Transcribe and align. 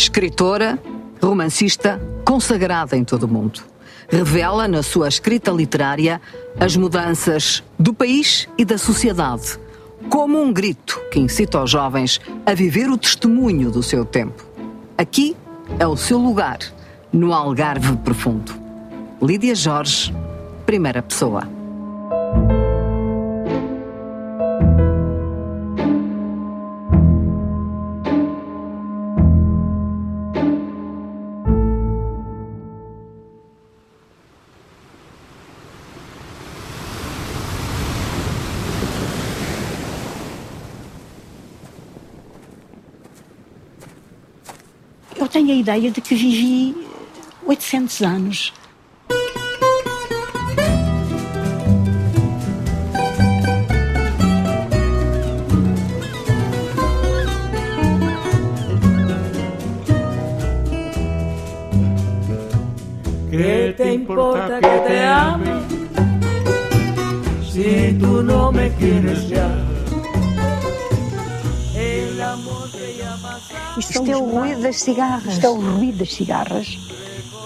Escritora, 0.00 0.78
romancista, 1.22 2.00
consagrada 2.24 2.96
em 2.96 3.04
todo 3.04 3.24
o 3.24 3.28
mundo. 3.28 3.60
Revela 4.08 4.66
na 4.66 4.82
sua 4.82 5.06
escrita 5.06 5.50
literária 5.50 6.22
as 6.58 6.74
mudanças 6.74 7.62
do 7.78 7.92
país 7.92 8.48
e 8.56 8.64
da 8.64 8.78
sociedade, 8.78 9.60
como 10.08 10.40
um 10.40 10.54
grito 10.54 10.98
que 11.12 11.20
incita 11.20 11.62
os 11.62 11.70
jovens 11.70 12.18
a 12.46 12.54
viver 12.54 12.88
o 12.88 12.96
testemunho 12.96 13.70
do 13.70 13.82
seu 13.82 14.02
tempo. 14.02 14.42
Aqui 14.96 15.36
é 15.78 15.86
o 15.86 15.98
seu 15.98 16.16
lugar, 16.16 16.60
no 17.12 17.34
Algarve 17.34 17.94
Profundo. 17.98 18.54
Lídia 19.20 19.54
Jorge, 19.54 20.14
primeira 20.64 21.02
pessoa. 21.02 21.46
Tenho 45.50 45.58
a 45.58 45.62
ideia 45.62 45.90
de 45.90 46.00
que 46.00 46.14
vivi 46.14 46.76
800 47.44 48.02
anos. 48.02 48.52
¿Qué 63.28 63.74
te 63.76 63.94
importa 63.94 64.60
que 64.60 64.68
te 64.86 65.02
ame 65.04 65.50
si 67.50 67.98
tú 67.98 68.22
no 68.22 68.52
me 68.52 68.70
quieres 68.74 69.28
ya? 69.28 69.79
Isto, 73.78 73.90
Isto 73.92 74.10
é 74.10 74.16
o 74.16 74.24
ruído 74.24 74.62
das 74.62 74.80
cigarras. 74.80 75.32
Isto 75.34 75.46
é 75.46 75.48
o 75.50 75.54
ruído 75.60 75.98
das 75.98 76.12
cigarras. 76.14 76.78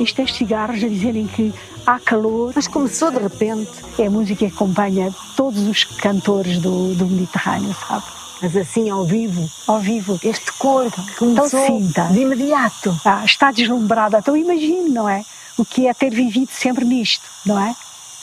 Isto 0.00 0.20
é 0.20 0.24
as 0.24 0.32
cigarras 0.34 0.82
a 0.82 0.88
dizerem 0.88 1.26
que 1.26 1.52
há 1.86 1.98
calor. 2.00 2.52
Mas 2.54 2.66
começou 2.66 3.10
de 3.10 3.18
repente. 3.18 3.70
É 3.98 4.06
a 4.06 4.10
música 4.10 4.38
que 4.48 4.52
acompanha 4.54 5.14
todos 5.36 5.62
os 5.62 5.84
cantores 5.84 6.58
do, 6.58 6.94
do 6.94 7.06
Mediterrâneo, 7.06 7.74
sabe? 7.86 8.04
Mas 8.42 8.56
assim, 8.56 8.90
ao 8.90 9.04
vivo, 9.04 9.48
Ao 9.66 9.78
vivo. 9.80 10.18
este 10.22 10.52
corpo 10.58 11.00
que 11.16 11.24
Então 11.24 11.48
começou 11.48 11.66
sinta. 11.66 12.04
de 12.08 12.20
imediato. 12.20 12.94
Ah, 13.04 13.22
está 13.24 13.52
deslumbrada. 13.52 14.18
Então 14.18 14.36
imagine, 14.36 14.90
não 14.90 15.08
é? 15.08 15.24
O 15.56 15.64
que 15.64 15.86
é 15.86 15.94
ter 15.94 16.10
vivido 16.10 16.50
sempre 16.50 16.84
nisto, 16.84 17.24
não 17.46 17.58
é? 17.58 17.74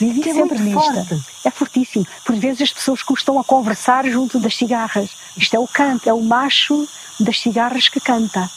Vivi 0.06 0.20
Que 0.20 0.30
é 0.30 0.34
sempre 0.34 0.58
muito 0.58 0.80
forte. 0.80 1.22
É 1.44 1.50
fortíssimo. 1.50 2.06
Por 2.24 2.34
vezes 2.36 2.62
as 2.62 2.72
pessoas 2.72 3.02
custam 3.02 3.38
a 3.38 3.44
conversar 3.44 4.04
junto 4.06 4.38
das 4.40 4.56
cigarras. 4.56 5.10
Isto 5.36 5.54
é 5.56 5.58
o 5.58 5.66
canto, 5.68 6.08
é 6.08 6.12
o 6.12 6.22
macho 6.22 6.88
das 7.20 7.40
cigarras 7.40 7.88
que 7.88 8.00
canta. 8.00 8.50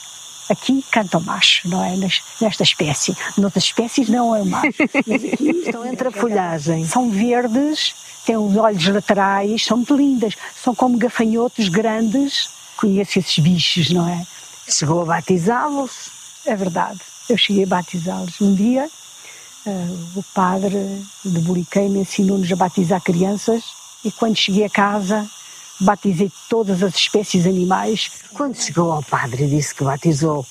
Aqui 0.49 0.83
canta 0.91 1.17
o 1.17 1.21
macho, 1.21 1.67
não 1.67 1.83
é? 1.83 1.95
Nes- 1.97 2.21
Nesta 2.39 2.63
espécie. 2.63 3.15
Noutras 3.37 3.63
espécies 3.63 4.07
não 4.09 4.35
é 4.35 4.41
o 4.41 4.45
macho. 4.45 4.67
Mas 5.07 5.23
aqui 5.23 5.49
Estão 5.65 5.85
entre 5.85 6.07
a 6.07 6.11
folhagem. 6.11 6.85
são 6.85 7.09
verdes, 7.09 7.95
têm 8.25 8.37
os 8.37 8.55
olhos 8.55 8.85
laterais, 8.87 9.65
são 9.65 9.77
muito 9.77 9.95
lindas. 9.95 10.35
São 10.63 10.75
como 10.75 10.97
gafanhotos 10.97 11.67
grandes. 11.69 12.49
Conheço 12.77 13.17
esses 13.19 13.39
bichos, 13.39 13.89
não 13.91 14.07
é? 14.07 14.25
Chegou 14.69 15.01
a 15.01 15.05
batizá-los. 15.05 15.91
É 16.45 16.55
verdade. 16.55 16.99
Eu 17.27 17.37
cheguei 17.37 17.63
a 17.63 17.67
batizá-los. 17.67 18.39
Um 18.39 18.53
dia, 18.53 18.87
o 20.15 20.23
padre 20.33 21.03
de 21.23 21.39
Buriquém 21.39 21.89
me 21.89 21.99
ensinou-nos 21.99 22.51
a 22.51 22.55
batizar 22.55 23.01
crianças 23.01 23.63
e 24.03 24.11
quando 24.11 24.35
cheguei 24.35 24.65
a 24.65 24.69
casa, 24.69 25.27
batizei 25.79 26.31
todas 26.49 26.83
as 26.83 26.95
espécies 26.95 27.47
animais. 27.47 28.11
Quando 28.33 28.55
chegou 28.55 28.91
ao 28.91 29.01
padre 29.01 29.45
e 29.45 29.49
disse 29.49 29.73
que 29.73 29.83
batizou 29.83 30.45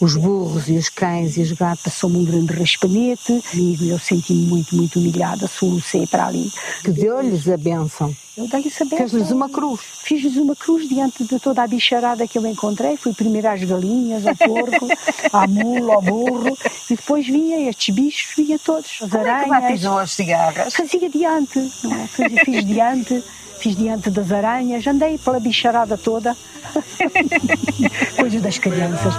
os 0.00 0.16
burros 0.16 0.68
e 0.68 0.72
os 0.76 0.88
cães 0.88 1.36
e 1.36 1.42
os 1.42 1.52
gatos, 1.52 1.84
Passou-me 1.84 2.18
um 2.18 2.24
grande 2.24 2.52
raspanete 2.52 3.42
e 3.54 3.88
eu 3.88 3.98
senti-me 3.98 4.46
muito, 4.46 4.74
muito 4.76 4.98
humilhada, 4.98 5.46
solucei 5.46 6.06
para 6.06 6.26
ali. 6.26 6.50
que 6.84 6.90
deu-lhes 6.90 7.48
a 7.48 7.56
bênção. 7.56 8.14
Eu 8.36 8.48
dei-lhes 8.48 8.80
a 8.80 8.84
bênção. 8.84 8.98
Fez-lhes 8.98 9.30
uma 9.30 9.48
cruz. 9.48 9.80
Fiz-lhes 10.04 10.36
uma 10.36 10.56
cruz 10.56 10.88
diante 10.88 11.24
de 11.24 11.38
toda 11.38 11.62
a 11.62 11.66
bicharada 11.66 12.26
que 12.26 12.38
eu 12.38 12.46
encontrei. 12.46 12.96
Fui 12.96 13.12
primeiro 13.12 13.48
às 13.48 13.62
galinhas, 13.62 14.26
ao 14.26 14.34
porco, 14.36 14.88
à 15.32 15.46
mula, 15.46 15.94
ao 15.94 16.02
burro. 16.02 16.56
E 16.88 16.96
depois 16.96 17.26
vinha 17.26 17.68
estes 17.68 17.94
bichos, 17.94 18.34
vinha 18.36 18.58
todos. 18.58 18.98
As 19.02 19.10
Como 19.10 19.26
é 19.26 19.44
que 19.44 19.52
aranhas. 19.52 19.84
as 19.84 20.12
cigarras? 20.12 20.74
Fazia 20.74 21.10
diante, 21.10 21.58
não 21.84 21.92
é? 21.94 22.06
Fiz, 22.06 22.40
fiz 22.44 22.64
diante, 22.64 23.22
fiz 23.60 23.76
diante 23.76 24.10
das 24.10 24.32
aranhas. 24.32 24.86
Andei 24.86 25.18
pela 25.18 25.38
bicharada 25.38 25.96
toda. 25.96 26.34
Coisas 28.16 28.42
das 28.42 28.58
crianças. 28.58 29.14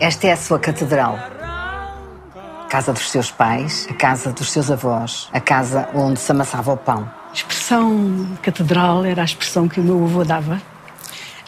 Esta 0.00 0.28
é 0.28 0.32
a 0.32 0.36
sua 0.36 0.58
catedral. 0.58 1.18
A 1.42 2.66
casa 2.68 2.92
dos 2.92 3.10
seus 3.10 3.30
pais, 3.30 3.86
a 3.90 3.94
casa 3.94 4.32
dos 4.32 4.50
seus 4.50 4.70
avós, 4.70 5.28
a 5.32 5.40
casa 5.40 5.88
onde 5.94 6.18
se 6.18 6.32
amassava 6.32 6.72
o 6.72 6.76
pão. 6.76 7.08
A 7.30 7.34
expressão 7.34 8.26
catedral 8.42 9.04
era 9.04 9.20
a 9.20 9.24
expressão 9.24 9.68
que 9.68 9.78
o 9.78 9.82
meu 9.82 10.02
avô 10.04 10.24
dava 10.24 10.60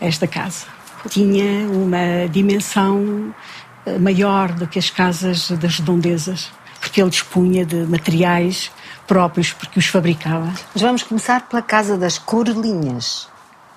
a 0.00 0.06
esta 0.06 0.26
casa. 0.26 0.66
Tinha 1.08 1.68
uma 1.68 2.28
dimensão 2.30 3.34
eh, 3.86 3.98
maior 3.98 4.52
do 4.52 4.66
que 4.66 4.78
as 4.78 4.90
casas 4.90 5.50
das 5.50 5.78
redondezas, 5.78 6.50
porque 6.80 7.00
ele 7.00 7.10
dispunha 7.10 7.64
de 7.64 7.76
materiais 7.86 8.70
próprios, 9.06 9.52
porque 9.52 9.78
os 9.78 9.86
fabricava. 9.86 10.52
Mas 10.72 10.82
vamos 10.82 11.02
começar 11.02 11.48
pela 11.48 11.62
casa 11.62 11.96
das 11.96 12.18
Corelinhas. 12.18 13.28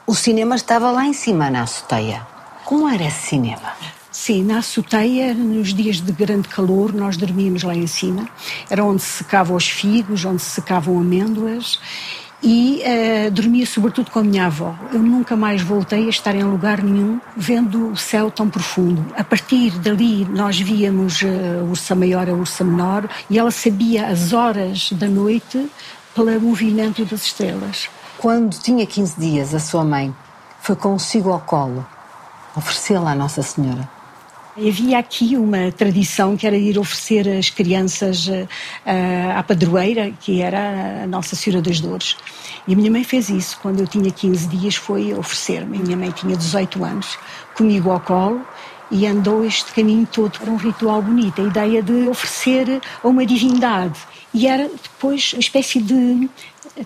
O 0.06 0.16
cinema 0.16 0.56
estava 0.56 0.92
lá 0.92 1.06
em 1.06 1.14
cima, 1.14 1.50
na 1.50 1.64
azoteia. 1.64 2.26
Como 2.64 2.88
era 2.88 3.04
esse 3.06 3.28
cinema? 3.28 3.74
Sim, 4.12 4.44
na 4.44 4.58
azoteia, 4.58 5.34
nos 5.34 5.74
dias 5.74 6.02
de 6.02 6.12
grande 6.12 6.48
calor, 6.48 6.94
nós 6.94 7.18
dormíamos 7.18 7.64
lá 7.64 7.76
em 7.76 7.88
cima. 7.88 8.28
Era 8.70 8.84
onde 8.84 9.02
se 9.02 9.20
secavam 9.20 9.56
os 9.56 9.68
figos, 9.68 10.26
onde 10.26 10.42
se 10.42 10.50
secavam 10.50 11.00
amêndoas. 11.00 11.80
E 12.42 12.82
eh, 12.84 13.30
dormia 13.32 13.66
sobretudo 13.66 14.12
com 14.12 14.20
a 14.20 14.24
minha 14.24 14.46
avó. 14.46 14.76
Eu 14.94 15.00
nunca 15.02 15.36
mais 15.36 15.62
voltei 15.62 16.06
a 16.06 16.10
estar 16.10 16.36
em 16.36 16.44
lugar 16.44 16.84
nenhum 16.84 17.20
vendo 17.36 17.92
o 17.92 17.98
céu 17.98 18.30
tão 18.30 18.50
profundo. 18.50 19.06
A 19.16 19.24
partir 19.24 19.72
dali 19.80 20.24
nós 20.26 20.60
víamos 20.60 21.22
a 21.24 21.64
ursa 21.64 21.96
maior, 21.96 22.30
a 22.30 22.34
ursa 22.34 22.64
menor, 22.64 23.10
e 23.30 23.40
ela 23.40 23.52
sabia 23.52 24.08
as 24.08 24.34
horas 24.34 24.92
da 24.92 25.08
noite 25.08 25.70
pelo 26.14 26.40
movimento 26.40 27.04
das 27.06 27.24
estrelas. 27.24 27.90
Quando 28.18 28.58
tinha 28.60 28.86
15 28.86 29.20
dias, 29.20 29.54
a 29.54 29.60
sua 29.60 29.84
mãe 29.84 30.14
foi 30.62 30.76
consigo 30.76 31.32
ao 31.32 31.40
colo 31.40 31.86
oferecê-la 32.58 33.12
à 33.12 33.16
Nossa 33.16 33.44
Senhora. 33.44 33.97
Havia 34.58 34.98
aqui 34.98 35.38
uma 35.38 35.72
tradição 35.72 36.36
que 36.36 36.48
era 36.48 36.58
ir 36.58 36.80
oferecer 36.80 37.30
as 37.30 37.48
crianças 37.48 38.28
eh, 38.28 38.48
eh, 38.88 39.32
à 39.36 39.44
padroeira, 39.44 40.12
que 40.20 40.42
era 40.42 41.04
a 41.04 41.08
Nossa 41.08 41.36
Senhora 41.36 41.62
das 41.62 41.80
Dores. 41.80 42.18
E 42.68 42.74
a 42.74 42.76
minha 42.76 42.90
mãe 42.90 43.04
fez 43.04 43.30
isso. 43.30 43.60
Quando 43.62 43.82
eu 43.82 43.88
tinha 43.88 44.10
15 44.10 44.48
dias, 44.48 44.76
foi 44.76 45.14
oferecer-me. 45.14 45.78
Minha 45.78 45.96
mãe 45.96 46.10
tinha 46.10 46.36
18 46.36 46.84
anos, 46.84 47.20
comigo 47.56 47.92
ao 47.92 48.00
colo, 48.00 48.42
e 48.90 49.06
andou 49.06 49.46
este 49.46 49.72
caminho 49.74 50.08
todo 50.12 50.40
para 50.40 50.50
um 50.50 50.56
ritual 50.58 51.04
bonito. 51.04 51.40
A 51.40 51.46
ideia 51.46 51.84
de 51.84 52.10
oferecer 52.10 52.82
a 53.04 53.08
uma 53.08 53.28
divindade. 53.28 54.00
E 54.34 54.48
era 54.48 54.68
depois 54.68 55.34
uma 55.34 55.40
espécie 55.40 55.80
de 55.80 56.28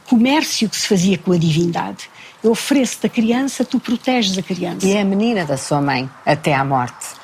comércio 0.10 0.68
que 0.68 0.76
se 0.76 0.90
fazia 0.90 1.18
com 1.18 1.32
a 1.32 1.38
divindade. 1.38 2.10
Eu 2.44 2.52
ofereço-te 2.52 3.06
a 3.06 3.10
criança, 3.10 3.64
tu 3.64 3.80
proteges 3.80 4.38
a 4.38 4.42
criança. 4.42 4.86
E 4.86 4.92
é 4.92 5.02
a 5.02 5.06
menina 5.06 5.46
da 5.46 5.56
sua 5.56 5.80
mãe, 5.80 6.10
até 6.26 6.54
à 6.54 6.66
morte. 6.66 7.21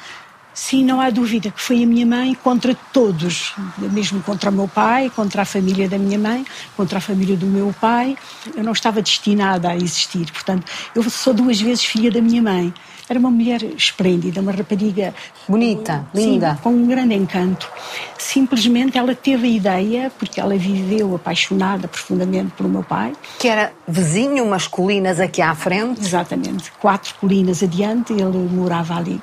Sim, 0.57 0.83
não 0.83 0.99
há 0.99 1.11
dúvida 1.11 1.51
que 1.51 1.61
foi 1.61 1.83
a 1.83 1.85
minha 1.85 2.05
mãe 2.05 2.33
contra 2.33 2.73
todos, 2.91 3.53
mesmo 3.77 4.23
contra 4.23 4.49
o 4.49 4.53
meu 4.53 4.67
pai, 4.67 5.07
contra 5.15 5.43
a 5.43 5.45
família 5.45 5.87
da 5.87 5.99
minha 5.99 6.17
mãe, 6.17 6.43
contra 6.75 6.97
a 6.97 7.01
família 7.01 7.37
do 7.37 7.45
meu 7.45 7.73
pai. 7.79 8.17
Eu 8.55 8.63
não 8.63 8.71
estava 8.71 8.99
destinada 8.99 9.69
a 9.69 9.75
existir, 9.75 10.31
portanto, 10.31 10.65
eu 10.95 11.07
sou 11.11 11.31
duas 11.31 11.61
vezes 11.61 11.85
filha 11.85 12.09
da 12.09 12.19
minha 12.19 12.41
mãe. 12.41 12.73
Era 13.09 13.19
uma 13.19 13.31
mulher 13.31 13.63
esplêndida, 13.63 14.41
uma 14.41 14.51
rapariga 14.51 15.13
Bonita, 15.47 16.05
linda. 16.13 16.55
Sim, 16.55 16.61
com 16.61 16.69
um 16.71 16.87
grande 16.87 17.13
encanto. 17.13 17.69
Simplesmente 18.17 18.97
ela 18.97 19.15
teve 19.15 19.47
a 19.47 19.49
ideia, 19.49 20.11
porque 20.19 20.41
ela 20.41 20.57
viveu 20.57 21.15
apaixonada 21.15 21.87
profundamente 21.87 22.51
pelo 22.57 22.67
meu 22.67 22.83
pai, 22.83 23.13
Que 23.39 23.47
era 23.47 23.71
vizinho, 23.87 24.43
umas 24.43 24.67
colinas 24.67 25.21
aqui 25.21 25.41
à 25.41 25.55
frente. 25.55 26.01
Exatamente. 26.01 26.69
Quatro 26.81 27.15
colinas 27.15 27.63
adiante, 27.63 28.11
ele 28.11 28.49
morava 28.51 28.95
ali. 28.95 29.21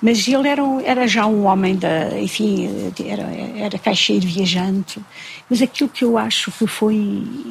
Mas 0.00 0.26
ele 0.28 0.48
era, 0.48 0.62
era 0.84 1.08
já 1.08 1.26
um 1.26 1.44
homem 1.46 1.74
da, 1.74 2.18
enfim, 2.18 2.92
era, 3.04 3.22
era 3.56 3.78
caixeiro 3.78 4.26
viajante. 4.26 5.00
Mas 5.50 5.60
aquilo 5.60 5.88
que 5.88 6.04
eu 6.04 6.16
acho 6.16 6.52
que 6.52 6.66
foi 6.66 6.94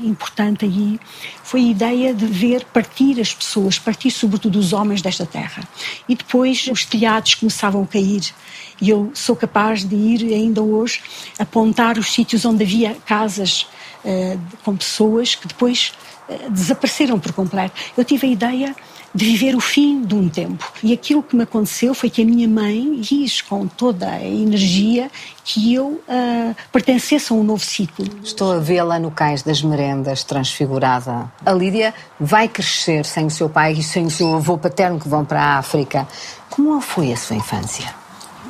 importante 0.04 0.64
aí 0.64 1.00
foi 1.44 1.62
a 1.62 1.68
ideia 1.68 2.14
de 2.14 2.26
ver 2.26 2.64
partir 2.66 3.20
as 3.20 3.34
pessoas, 3.34 3.78
partir 3.78 4.12
sobretudo 4.12 4.58
os 4.58 4.72
homens 4.72 5.02
desta 5.02 5.26
terra. 5.26 5.68
E 6.08 6.16
depois 6.16 6.68
os 6.72 6.86
telhados 6.86 7.36
começavam 7.36 7.84
a 7.84 7.88
cair. 7.88 8.34
E 8.80 8.90
eu 8.90 9.12
sou 9.14 9.36
capaz 9.36 9.84
de 9.84 9.96
ir 9.96 10.34
ainda 10.34 10.62
hoje 10.62 11.02
apontar 11.38 11.98
os 11.98 12.14
sítios 12.14 12.46
onde 12.46 12.64
havia 12.64 12.96
casas 13.06 13.68
uh, 14.06 14.40
com 14.64 14.78
pessoas 14.78 15.36
que 15.36 15.48
depois 15.48 15.92
uh, 16.30 16.50
desapareceram 16.52 17.20
por 17.20 17.34
completo. 17.34 17.76
Eu 17.98 18.06
tive 18.06 18.28
a 18.28 18.30
ideia 18.30 18.76
de 19.14 19.26
viver 19.26 19.56
o 19.56 19.60
fim 19.60 20.02
de 20.02 20.16
um 20.16 20.30
tempo. 20.30 20.72
E 20.84 20.94
aquilo 20.94 21.24
que 21.24 21.36
me 21.36 21.44
aconteceu 21.44 21.94
foi 21.94 22.10
que 22.10 22.22
a 22.22 22.26
minha 22.26 22.48
mãe 22.48 23.00
quis, 23.02 23.42
com 23.42 23.68
toda 23.68 24.10
a 24.10 24.24
energia, 24.24 25.10
que 25.44 25.74
eu 25.74 26.02
uh, 26.08 26.56
pertencesse 26.72 27.32
a 27.32 27.36
um 27.36 27.44
novo 27.44 27.64
ciclo. 27.64 28.06
Estou 28.24 28.54
a 28.54 28.60
vê-la 28.60 29.00
no 29.00 29.10
Cais 29.10 29.44
das 29.44 29.62
Merendas, 29.62 30.24
transfigurada. 30.24 31.32
A 31.46 31.52
Lídia 31.52 31.94
vai 32.20 32.48
crescer 32.48 33.06
sem 33.06 33.26
o 33.26 33.32
seu 33.32 33.50
pai 33.50 33.74
e 33.74 33.84
sem 33.84 34.06
o 34.06 34.12
seu 34.12 34.36
avô 34.36 34.58
paterno 34.58 35.00
que 35.00 35.08
vão 35.08 35.24
para 35.24 35.42
a 35.42 35.58
África. 35.58 36.08
Como 36.50 36.80
foi 36.82 37.12
a 37.12 37.18
sua 37.18 37.36
infância? 37.36 37.94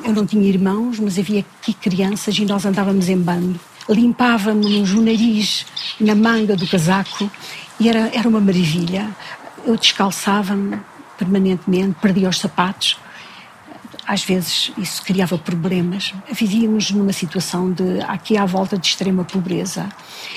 Eu 0.04 0.12
não 0.12 0.24
tinha 0.24 0.48
irmãos, 0.48 0.98
mas 0.98 1.18
havia 1.18 1.40
aqui 1.40 1.72
crianças 1.72 2.38
e 2.38 2.44
nós 2.44 2.64
andávamos 2.64 3.08
em 3.08 3.18
bando. 3.18 3.58
Limpávamos 3.88 4.92
o 4.92 5.00
nariz 5.00 5.64
na 5.98 6.14
manga 6.14 6.54
do 6.56 6.66
casaco 6.66 7.30
e 7.80 7.88
era, 7.88 8.10
era 8.12 8.28
uma 8.28 8.40
maravilha 8.40 9.08
eu 9.64 9.76
descalçava-me 9.76 10.78
permanentemente, 11.18 11.96
perdia 12.00 12.28
os 12.28 12.38
sapatos. 12.38 12.98
Às 14.06 14.24
vezes 14.24 14.72
isso 14.78 15.02
criava 15.02 15.36
problemas. 15.36 16.14
Vivíamos 16.32 16.90
numa 16.90 17.12
situação 17.12 17.70
de 17.70 18.00
aqui 18.06 18.38
à 18.38 18.46
volta 18.46 18.78
de 18.78 18.86
extrema 18.86 19.22
pobreza. 19.22 19.86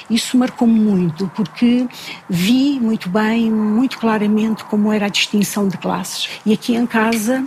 Isso 0.10 0.38
marcou-me 0.38 0.78
muito 0.78 1.32
porque 1.34 1.88
vi 2.30 2.80
muito 2.82 3.08
bem, 3.08 3.50
muito 3.50 3.98
claramente 3.98 4.66
como 4.66 4.92
era 4.92 5.06
a 5.06 5.10
distinção 5.10 5.70
de 5.70 5.78
classes. 5.78 6.28
E 6.46 6.52
aqui 6.52 6.76
em 6.76 6.86
casa 6.86 7.46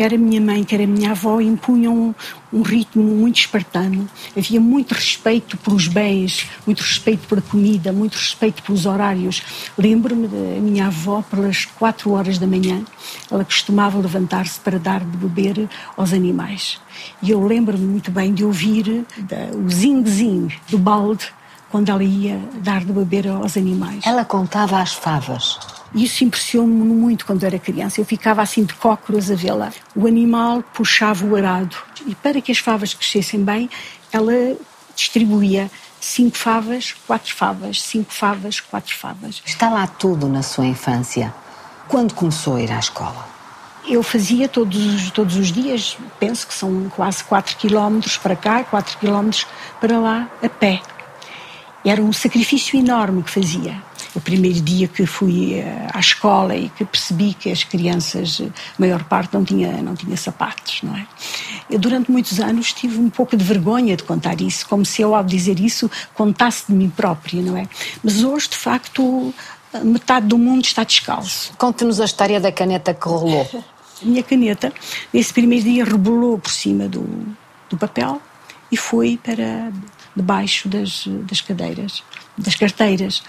quer 0.00 0.14
a 0.14 0.16
minha 0.16 0.40
mãe, 0.40 0.64
quer 0.64 0.80
a 0.80 0.86
minha 0.86 1.10
avó, 1.10 1.42
impunham 1.42 2.14
um, 2.50 2.62
ritmo 2.62 3.02
muito 3.02 3.40
espartano. 3.40 4.08
Havia 4.34 4.58
muito 4.58 4.94
respeito 4.94 5.58
pelos 5.58 5.88
bens, 5.88 6.48
muito 6.66 6.80
respeito 6.80 7.28
pela 7.28 7.42
comida, 7.42 7.92
muito 7.92 8.14
respeito 8.14 8.62
pelos 8.62 8.86
horários. 8.86 9.42
Lembro-me 9.76 10.26
da 10.26 10.58
minha 10.58 10.86
avó, 10.86 11.22
pelas 11.30 11.66
quatro 11.66 12.12
horas 12.12 12.38
da 12.38 12.46
manhã, 12.46 12.82
ela 13.30 13.44
costumava 13.44 13.98
levantar-se 13.98 14.58
para 14.60 14.78
dar 14.78 15.00
de 15.00 15.18
beber 15.18 15.68
aos 15.98 16.14
animais. 16.14 16.80
E 17.22 17.30
eu 17.30 17.46
lembro-me 17.46 17.84
muito 17.84 18.10
bem 18.10 18.32
de 18.32 18.42
ouvir 18.42 19.04
o 19.52 19.68
zing-zing 19.68 20.48
do 20.70 20.78
balde 20.78 21.30
quando 21.70 21.90
ela 21.90 22.02
ia 22.02 22.40
dar 22.62 22.82
de 22.82 22.90
beber 22.90 23.28
aos 23.28 23.54
animais. 23.54 24.06
Ela 24.06 24.24
contava 24.24 24.80
as 24.80 24.94
favas. 24.94 25.58
E 25.94 26.04
isso 26.04 26.22
impressionou-me 26.22 26.94
muito 26.94 27.26
quando 27.26 27.44
era 27.44 27.58
criança. 27.58 28.00
Eu 28.00 28.04
ficava 28.04 28.42
assim 28.42 28.64
de 28.64 28.74
cócoras 28.74 29.30
a 29.30 29.34
vê-la. 29.34 29.72
O 29.94 30.06
animal 30.06 30.62
puxava 30.74 31.26
o 31.26 31.36
arado 31.36 31.76
e 32.06 32.14
para 32.14 32.40
que 32.40 32.52
as 32.52 32.58
favas 32.58 32.94
crescessem 32.94 33.42
bem, 33.42 33.68
ela 34.12 34.32
distribuía 34.94 35.70
cinco 36.00 36.36
favas, 36.36 36.94
quatro 37.06 37.34
favas, 37.34 37.82
cinco 37.82 38.12
favas, 38.12 38.60
quatro 38.60 38.96
favas. 38.96 39.42
Está 39.44 39.68
lá 39.68 39.86
tudo 39.86 40.28
na 40.28 40.42
sua 40.42 40.66
infância. 40.66 41.34
Quando 41.88 42.14
começou 42.14 42.56
a 42.56 42.62
ir 42.62 42.70
à 42.70 42.78
escola? 42.78 43.28
Eu 43.88 44.02
fazia 44.02 44.48
todos, 44.48 45.10
todos 45.10 45.36
os 45.36 45.50
dias, 45.50 45.96
penso 46.20 46.46
que 46.46 46.54
são 46.54 46.88
quase 46.90 47.24
4 47.24 47.56
quilómetros 47.56 48.18
para 48.18 48.36
cá, 48.36 48.62
4 48.62 48.98
quilómetros 48.98 49.46
para 49.80 49.98
lá, 49.98 50.28
a 50.42 50.48
pé. 50.48 50.80
Era 51.84 52.00
um 52.00 52.12
sacrifício 52.12 52.78
enorme 52.78 53.22
que 53.22 53.30
fazia 53.30 53.89
o 54.14 54.20
primeiro 54.20 54.60
dia 54.60 54.88
que 54.88 55.06
fui 55.06 55.54
eh, 55.54 55.88
à 55.92 56.00
escola 56.00 56.56
e 56.56 56.68
que 56.70 56.84
percebi 56.84 57.34
que 57.34 57.50
as 57.50 57.62
crianças, 57.62 58.40
a 58.40 58.50
maior 58.78 59.04
parte, 59.04 59.34
não 59.34 59.44
tinha, 59.44 59.80
não 59.82 59.94
tinha 59.94 60.16
sapatos, 60.16 60.82
não 60.82 60.96
é? 60.96 61.06
Eu, 61.70 61.78
durante 61.78 62.10
muitos 62.10 62.40
anos, 62.40 62.72
tive 62.72 62.98
um 62.98 63.08
pouco 63.08 63.36
de 63.36 63.44
vergonha 63.44 63.96
de 63.96 64.02
contar 64.02 64.40
isso, 64.40 64.66
como 64.68 64.84
se 64.84 65.02
eu, 65.02 65.14
ao 65.14 65.22
dizer 65.22 65.60
isso, 65.60 65.90
contasse 66.14 66.64
de 66.68 66.72
mim 66.72 66.90
própria, 66.90 67.40
não 67.42 67.56
é? 67.56 67.68
Mas 68.02 68.22
hoje, 68.24 68.48
de 68.48 68.56
facto, 68.56 69.32
metade 69.84 70.26
do 70.26 70.36
mundo 70.36 70.64
está 70.64 70.82
descalço. 70.82 71.52
Conte-nos 71.56 72.00
a 72.00 72.04
história 72.04 72.40
da 72.40 72.50
caneta 72.50 72.92
que 72.92 73.06
rolou. 73.06 73.48
A 74.02 74.04
minha 74.04 74.22
caneta, 74.22 74.72
nesse 75.12 75.32
primeiro 75.32 75.64
dia, 75.64 75.84
rebolou 75.84 76.38
por 76.38 76.50
cima 76.50 76.88
do, 76.88 77.06
do 77.68 77.78
papel 77.78 78.20
e 78.72 78.76
foi 78.76 79.18
para 79.22 79.72
debaixo 80.16 80.68
das, 80.68 81.04
das 81.06 81.40
cadeiras 81.40 82.02
das 82.40 82.54
carteiras. 82.54 83.22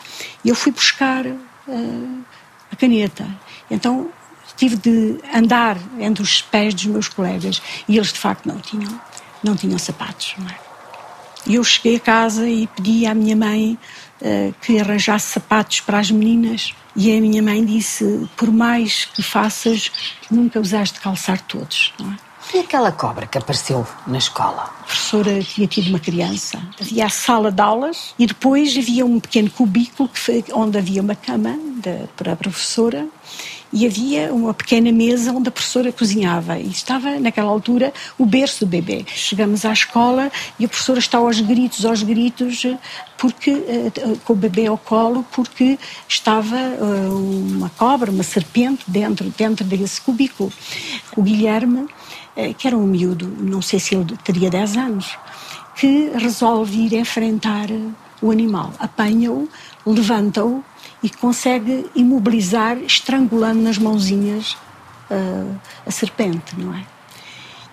E 0.44 0.50
eu 0.50 0.56
fui 0.56 0.72
buscar 0.72 1.26
uh, 1.26 2.24
a 2.72 2.76
caneta. 2.76 3.28
Então 3.70 4.10
tive 4.56 4.76
de 4.76 5.18
andar 5.34 5.78
entre 6.00 6.24
os 6.24 6.42
pés 6.42 6.74
dos 6.74 6.86
meus 6.86 7.08
colegas 7.08 7.62
e 7.88 7.98
eles 7.98 8.14
de 8.14 8.20
facto 8.20 8.46
não 8.46 8.60
tinham, 8.60 9.02
não 9.44 9.56
tinham 9.56 9.78
sapatos. 9.78 10.34
Não 10.38 10.48
é? 10.48 10.56
E 11.48 11.56
eu 11.56 11.64
cheguei 11.64 11.96
a 11.96 12.00
casa 12.00 12.48
e 12.48 12.68
pedi 12.68 13.06
à 13.06 13.14
minha 13.14 13.36
mãe 13.36 13.78
uh, 14.22 14.54
que 14.62 14.80
arranjasse 14.80 15.34
sapatos 15.34 15.82
para 15.82 16.00
as 16.00 16.12
meninas. 16.12 16.74
E 16.96 17.16
a 17.16 17.22
minha 17.22 17.42
mãe 17.42 17.64
disse: 17.66 18.30
Por 18.36 18.52
mais 18.52 19.06
que 19.06 19.24
faças, 19.24 19.92
nunca 20.30 20.60
de 20.92 21.00
calçar 21.00 21.42
todos. 21.42 21.94
Não 22.00 22.12
é? 22.12 22.31
E 22.54 22.60
aquela 22.60 22.92
cobra 22.92 23.26
que 23.26 23.38
apareceu 23.38 23.88
na 24.06 24.18
escola? 24.18 24.64
A 24.82 24.84
professora 24.84 25.42
tinha 25.42 25.68
tido 25.68 25.88
uma 25.88 26.00
criança. 26.00 26.62
Havia 26.82 27.06
a 27.06 27.10
sala 27.10 27.50
de 27.50 27.62
aulas 27.62 28.14
e 28.20 28.28
depois 28.28 28.78
havia 28.78 29.06
um 29.06 29.22
pequeno 29.22 29.50
cubículo 29.50 30.10
onde 30.54 30.78
havia 30.78 31.02
uma 31.02 31.16
cama 31.16 31.58
de, 31.82 32.08
para 32.18 32.34
a 32.34 32.36
professora 32.36 33.08
e 33.74 33.86
havia 33.86 34.34
uma 34.34 34.54
pequena 34.54 34.92
mesa 34.92 35.32
onde 35.32 35.48
a 35.48 35.52
professora 35.52 35.92
cozinhava 35.92 36.60
e 36.60 36.68
estava 36.68 37.18
naquela 37.20 37.50
altura 37.50 37.94
o 38.18 38.26
berço 38.26 38.66
do 38.66 38.70
bebê. 38.70 39.06
Chegamos 39.08 39.64
à 39.64 39.72
escola 39.72 40.30
e 40.60 40.66
a 40.66 40.68
professora 40.68 41.00
está 41.00 41.20
aos 41.20 41.40
gritos, 41.40 41.86
aos 41.86 42.04
gritos, 42.04 42.66
porque 43.18 43.52
eh, 43.52 43.92
com 44.26 44.34
o 44.34 44.36
bebê 44.36 44.68
ao 44.68 44.78
colo, 44.78 45.26
porque 45.32 45.80
estava 46.08 46.58
eh, 46.58 47.10
uma 47.10 47.70
cobra, 47.78 48.12
uma 48.12 48.24
serpente 48.24 48.84
dentro 48.88 49.34
dentro 49.38 49.66
desse 49.66 50.02
cubículo. 50.02 50.52
O 51.16 51.22
Guilherme 51.22 51.88
eh, 51.88 52.01
que 52.58 52.68
era 52.68 52.78
um 52.78 52.88
miúdo, 52.88 53.28
não 53.40 53.62
sei 53.62 53.80
se 53.80 53.96
ele 53.96 54.18
teria 54.24 54.50
10 54.50 54.78
anos, 54.78 55.18
que 55.76 56.12
resolve 56.16 56.86
ir 56.86 56.94
enfrentar 56.94 57.68
o 58.22 58.32
animal. 58.32 58.74
Apanha-o, 58.80 59.50
levanta-o 59.86 60.64
e 61.02 61.10
consegue 61.10 61.90
imobilizar, 61.96 62.78
estrangulando 62.78 63.62
nas 63.62 63.78
mãozinhas 63.78 64.56
uh, 65.10 65.60
a 65.86 65.92
serpente, 65.92 66.58
não 66.58 66.76
é? 66.76 66.86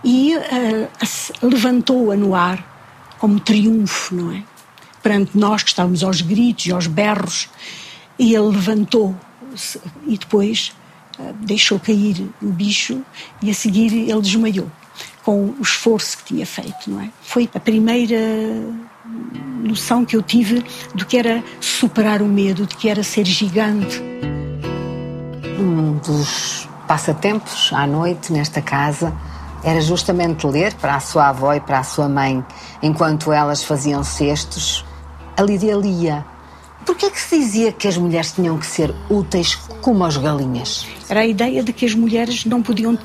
E 0.02 0.34
uh, 0.36 1.46
levantou-a 1.46 2.16
no 2.16 2.34
ar 2.34 3.14
como 3.18 3.38
triunfo, 3.38 4.14
não 4.14 4.32
é? 4.32 4.42
Perante 5.02 5.36
nós 5.36 5.62
que 5.62 5.68
estávamos 5.68 6.02
aos 6.02 6.20
gritos 6.20 6.66
e 6.66 6.72
aos 6.72 6.86
berros, 6.86 7.48
e 8.18 8.34
ele 8.34 8.48
levantou 8.48 9.14
e 10.06 10.16
depois 10.16 10.72
deixou 11.40 11.78
cair 11.78 12.28
o 12.42 12.46
bicho 12.46 13.02
e 13.42 13.50
a 13.50 13.54
seguir 13.54 13.92
ele 13.92 14.20
desmaiou 14.20 14.70
com 15.24 15.44
o 15.44 15.62
esforço 15.62 16.18
que 16.18 16.24
tinha 16.24 16.46
feito, 16.46 16.88
não 16.90 17.00
é? 17.00 17.10
Foi 17.22 17.48
a 17.54 17.60
primeira 17.60 18.16
noção 19.62 20.04
que 20.04 20.16
eu 20.16 20.22
tive 20.22 20.64
do 20.94 21.04
que 21.04 21.16
era 21.18 21.42
superar 21.60 22.22
o 22.22 22.26
medo, 22.26 22.66
de 22.66 22.74
que 22.76 22.88
era 22.88 23.02
ser 23.02 23.26
gigante. 23.26 24.00
Um 25.58 25.98
dos 25.98 26.68
passatempos 26.86 27.70
à 27.72 27.86
noite 27.86 28.32
nesta 28.32 28.62
casa 28.62 29.14
era 29.62 29.80
justamente 29.80 30.46
ler 30.46 30.72
para 30.74 30.96
a 30.96 31.00
sua 31.00 31.28
avó 31.28 31.52
e 31.52 31.60
para 31.60 31.80
a 31.80 31.82
sua 31.82 32.08
mãe, 32.08 32.44
enquanto 32.82 33.32
elas 33.32 33.62
faziam 33.62 34.02
cestos. 34.04 34.84
A 35.36 35.42
Lídia 35.42 35.74
lia 35.74 36.24
por 36.88 36.96
que 36.96 37.04
é 37.04 37.10
que 37.10 37.20
se 37.20 37.38
dizia 37.38 37.70
que 37.70 37.86
as 37.86 37.98
mulheres 37.98 38.32
tinham 38.32 38.56
que 38.56 38.64
ser 38.64 38.94
úteis 39.10 39.56
como 39.82 40.02
as 40.04 40.16
galinhas? 40.16 40.86
Era 41.06 41.20
a 41.20 41.26
ideia 41.26 41.62
de 41.62 41.70
que 41.70 41.84
as 41.84 41.94
mulheres 41.94 42.46
não 42.46 42.62
podiam 42.62 42.96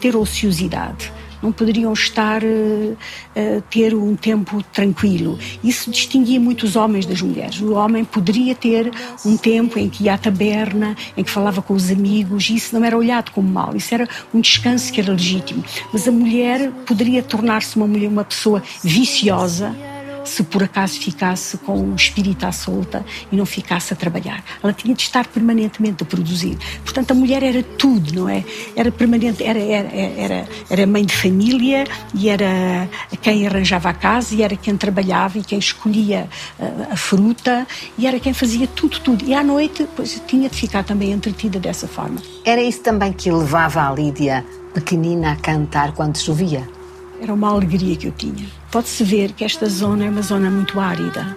ter 0.00 0.16
ociosidade 0.16 1.12
não 1.42 1.52
poderiam 1.52 1.92
estar 1.92 2.42
a 2.42 2.46
uh, 2.46 2.96
uh, 3.36 3.62
ter 3.70 3.94
um 3.94 4.16
tempo 4.16 4.62
tranquilo. 4.72 5.38
Isso 5.62 5.90
distinguia 5.90 6.40
muito 6.40 6.62
os 6.64 6.76
homens 6.76 7.04
das 7.04 7.20
mulheres. 7.20 7.60
O 7.60 7.74
homem 7.74 8.04
poderia 8.04 8.54
ter 8.54 8.90
um 9.24 9.36
tempo 9.36 9.78
em 9.78 9.90
que 9.90 10.04
ia 10.04 10.14
à 10.14 10.18
taberna, 10.18 10.96
em 11.14 11.22
que 11.22 11.30
falava 11.30 11.60
com 11.60 11.74
os 11.74 11.90
amigos, 11.90 12.48
e 12.48 12.56
isso 12.56 12.74
não 12.74 12.82
era 12.84 12.96
olhado 12.96 13.30
como 13.32 13.48
mal, 13.48 13.76
isso 13.76 13.94
era 13.94 14.08
um 14.32 14.40
descanso 14.40 14.90
que 14.90 14.98
era 14.98 15.12
legítimo. 15.12 15.62
Mas 15.92 16.08
a 16.08 16.10
mulher 16.10 16.72
poderia 16.86 17.22
tornar-se 17.22 17.76
uma 17.76 17.86
mulher, 17.86 18.08
uma 18.08 18.24
pessoa 18.24 18.62
viciosa, 18.82 19.76
se 20.26 20.42
por 20.42 20.62
acaso 20.62 20.98
ficasse 20.98 21.56
com 21.58 21.78
o 21.78 21.94
espírito 21.94 22.46
à 22.46 22.52
solta 22.52 23.04
e 23.30 23.36
não 23.36 23.46
ficasse 23.46 23.92
a 23.92 23.96
trabalhar. 23.96 24.44
Ela 24.62 24.72
tinha 24.72 24.94
de 24.94 25.02
estar 25.02 25.26
permanentemente 25.26 26.02
a 26.02 26.06
produzir. 26.06 26.58
Portanto, 26.82 27.12
a 27.12 27.14
mulher 27.14 27.42
era 27.42 27.62
tudo, 27.62 28.12
não 28.14 28.28
é? 28.28 28.44
Era 28.74 28.90
permanente, 28.90 29.42
era, 29.42 29.58
era, 29.58 29.88
era, 29.94 30.48
era 30.68 30.86
mãe 30.86 31.04
de 31.04 31.14
família 31.14 31.84
e 32.14 32.28
era 32.28 32.88
quem 33.22 33.46
arranjava 33.46 33.90
a 33.90 33.94
casa 33.94 34.34
e 34.34 34.42
era 34.42 34.56
quem 34.56 34.76
trabalhava 34.76 35.38
e 35.38 35.42
quem 35.42 35.58
escolhia 35.58 36.28
a, 36.58 36.94
a 36.94 36.96
fruta 36.96 37.66
e 37.96 38.06
era 38.06 38.18
quem 38.20 38.32
fazia 38.32 38.66
tudo, 38.66 39.00
tudo. 39.00 39.24
E 39.24 39.34
à 39.34 39.42
noite, 39.42 39.86
pois, 39.94 40.20
tinha 40.26 40.48
de 40.48 40.56
ficar 40.56 40.84
também 40.84 41.12
entretida 41.12 41.58
dessa 41.58 41.86
forma. 41.86 42.20
Era 42.44 42.62
isso 42.62 42.80
também 42.80 43.12
que 43.12 43.30
levava 43.30 43.88
a 43.88 43.92
Lídia 43.92 44.44
pequenina 44.76 45.32
a 45.32 45.36
cantar 45.36 45.92
quando 45.92 46.18
chovia? 46.18 46.68
Era 47.20 47.32
uma 47.32 47.50
alegria 47.50 47.96
que 47.96 48.08
eu 48.08 48.12
tinha. 48.12 48.46
Pode-se 48.76 49.04
ver 49.04 49.32
que 49.32 49.42
esta 49.42 49.66
zona 49.70 50.04
é 50.04 50.10
uma 50.10 50.20
zona 50.20 50.50
muito 50.50 50.78
árida. 50.78 51.34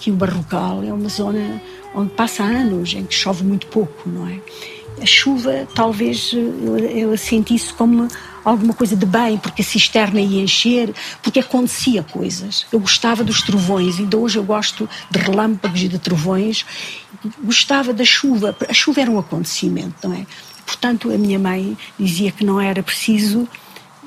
Que 0.00 0.10
o 0.10 0.14
Barrocal 0.14 0.82
é 0.82 0.92
uma 0.92 1.08
zona 1.08 1.62
onde 1.94 2.10
passa 2.14 2.42
anos 2.42 2.92
em 2.94 3.04
que 3.04 3.14
chove 3.14 3.44
muito 3.44 3.68
pouco, 3.68 4.08
não 4.08 4.26
é? 4.26 4.40
A 5.00 5.06
chuva, 5.06 5.68
talvez 5.72 6.32
eu, 6.32 6.76
eu 6.76 7.16
sentisse 7.16 7.72
como 7.72 8.08
alguma 8.44 8.74
coisa 8.74 8.96
de 8.96 9.06
bem, 9.06 9.38
porque 9.38 9.62
a 9.62 9.64
cisterna 9.64 10.20
ia 10.20 10.42
encher, 10.42 10.92
porque 11.22 11.38
acontecia 11.38 12.02
coisas. 12.02 12.66
Eu 12.72 12.80
gostava 12.80 13.22
dos 13.22 13.40
trovões, 13.40 14.00
ainda 14.00 14.16
hoje 14.16 14.40
eu 14.40 14.42
gosto 14.42 14.90
de 15.08 15.20
relâmpagos 15.20 15.80
e 15.80 15.86
de 15.86 16.00
trovões. 16.00 16.66
Gostava 17.44 17.92
da 17.92 18.04
chuva. 18.04 18.56
A 18.68 18.74
chuva 18.74 19.00
era 19.00 19.10
um 19.12 19.20
acontecimento, 19.20 20.08
não 20.08 20.12
é? 20.12 20.26
Portanto, 20.66 21.12
a 21.12 21.16
minha 21.16 21.38
mãe 21.38 21.78
dizia 21.96 22.32
que 22.32 22.44
não 22.44 22.60
era 22.60 22.82
preciso 22.82 23.48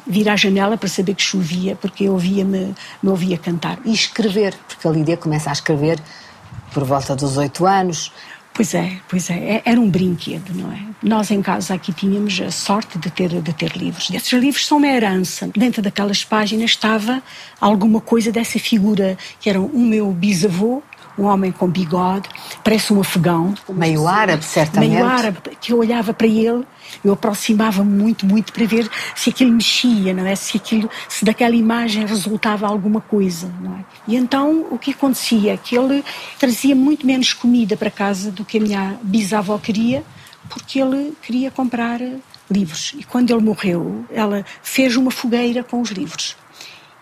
vir 0.07 0.29
à 0.29 0.35
janela 0.35 0.77
para 0.77 0.89
saber 0.89 1.15
que 1.15 1.21
chovia, 1.21 1.75
porque 1.75 2.05
eu 2.05 2.13
ouvia-me, 2.13 2.75
me 3.01 3.09
ouvia 3.09 3.37
cantar. 3.37 3.79
E 3.85 3.93
escrever, 3.93 4.55
porque 4.67 4.87
a 4.87 4.91
Lídia 4.91 5.17
começa 5.17 5.49
a 5.49 5.53
escrever 5.53 5.99
por 6.73 6.83
volta 6.83 7.15
dos 7.15 7.37
oito 7.37 7.65
anos. 7.65 8.11
Pois 8.53 8.73
é, 8.73 8.97
pois 9.07 9.29
é, 9.29 9.61
era 9.63 9.79
um 9.79 9.87
brinquedo, 9.87 10.51
não 10.51 10.71
é? 10.71 10.79
Nós 11.03 11.29
em 11.29 11.43
casa 11.43 11.75
aqui 11.75 11.93
tínhamos 11.93 12.41
a 12.41 12.49
sorte 12.49 12.97
de 12.97 13.11
ter, 13.11 13.29
de 13.29 13.53
ter 13.53 13.77
livros. 13.77 14.09
Esses 14.09 14.33
livros 14.33 14.65
são 14.65 14.79
uma 14.79 14.87
herança. 14.87 15.47
Dentro 15.55 15.79
daquelas 15.79 16.25
páginas 16.25 16.71
estava 16.71 17.21
alguma 17.61 18.01
coisa 18.01 18.31
dessa 18.31 18.57
figura, 18.57 19.15
que 19.39 19.47
era 19.47 19.61
o 19.61 19.77
meu 19.77 20.11
bisavô, 20.11 20.81
um 21.17 21.25
homem 21.25 21.51
com 21.51 21.67
bigode, 21.67 22.29
parece 22.63 22.93
um 22.93 23.01
afegão. 23.01 23.53
Meio 23.69 24.07
árabe, 24.07 24.43
certamente. 24.43 24.91
Meio 24.91 25.05
árabe, 25.05 25.37
que 25.59 25.73
eu 25.73 25.79
olhava 25.79 26.13
para 26.13 26.27
ele, 26.27 26.63
eu 27.03 27.13
aproximava-me 27.13 27.91
muito, 27.91 28.25
muito 28.25 28.53
para 28.53 28.65
ver 28.65 28.89
se 29.15 29.29
aquilo 29.29 29.51
mexia, 29.51 30.13
não 30.13 30.25
é? 30.25 30.35
Se 30.35 30.57
aquilo, 30.57 30.89
se 31.09 31.25
daquela 31.25 31.55
imagem 31.55 32.05
resultava 32.05 32.67
alguma 32.67 33.01
coisa, 33.01 33.51
não 33.61 33.75
é? 33.75 33.85
E 34.07 34.15
então 34.15 34.67
o 34.71 34.77
que 34.77 34.91
acontecia? 34.91 35.57
Que 35.57 35.75
ele 35.75 36.03
trazia 36.39 36.75
muito 36.75 37.05
menos 37.05 37.33
comida 37.33 37.75
para 37.75 37.89
casa 37.89 38.31
do 38.31 38.45
que 38.45 38.57
a 38.57 38.61
minha 38.61 38.99
bisavó 39.01 39.57
queria, 39.57 40.03
porque 40.49 40.79
ele 40.79 41.13
queria 41.21 41.51
comprar 41.51 41.99
livros. 42.49 42.93
E 42.97 43.03
quando 43.03 43.31
ele 43.31 43.41
morreu, 43.41 44.05
ela 44.11 44.45
fez 44.61 44.95
uma 44.95 45.11
fogueira 45.11 45.63
com 45.63 45.81
os 45.81 45.89
livros 45.89 46.35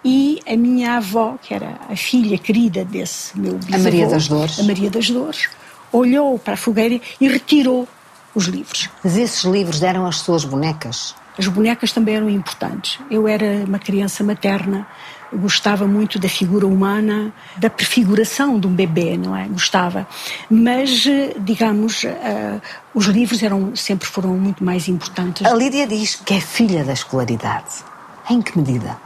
e 0.05 0.39
a 0.47 0.55
minha 0.55 0.97
avó, 0.97 1.35
que 1.41 1.51
era 1.51 1.79
a 1.89 1.95
filha 1.95 2.37
querida 2.37 2.85
desse 2.85 3.37
meu 3.37 3.57
bisavô, 3.57 3.75
a 3.75 3.79
Maria 3.79 4.07
das 4.07 4.27
Dores, 4.27 4.59
a 4.59 4.63
Maria 4.63 4.89
das 4.91 5.09
Dores, 5.09 5.49
olhou 5.91 6.37
para 6.37 6.53
a 6.53 6.57
fogueira 6.57 7.01
e 7.19 7.27
retirou 7.27 7.87
os 8.35 8.45
livros. 8.45 8.87
Mas 9.03 9.17
esses 9.17 9.43
livros 9.43 9.81
eram 9.81 10.05
as 10.05 10.17
suas 10.17 10.45
bonecas? 10.45 11.15
As 11.37 11.47
bonecas 11.47 11.91
também 11.91 12.15
eram 12.15 12.29
importantes. 12.29 12.99
Eu 13.09 13.27
era 13.27 13.65
uma 13.65 13.79
criança 13.79 14.23
materna, 14.23 14.87
gostava 15.33 15.87
muito 15.87 16.19
da 16.19 16.29
figura 16.29 16.67
humana, 16.67 17.33
da 17.57 17.69
prefiguração 17.69 18.59
de 18.59 18.67
um 18.67 18.73
bebê, 18.73 19.17
não 19.17 19.35
é? 19.35 19.47
Gostava. 19.47 20.07
Mas, 20.49 21.05
digamos, 21.39 22.03
uh, 22.03 22.61
os 22.93 23.05
livros 23.05 23.41
eram, 23.41 23.75
sempre 23.75 24.07
foram 24.07 24.37
muito 24.37 24.63
mais 24.63 24.87
importantes. 24.87 25.45
A 25.45 25.53
Lídia 25.53 25.87
diz 25.87 26.15
que 26.15 26.35
é 26.35 26.39
filha 26.39 26.83
da 26.83 26.93
escolaridade. 26.93 27.83
Em 28.29 28.41
que 28.41 28.57
medida? 28.57 29.04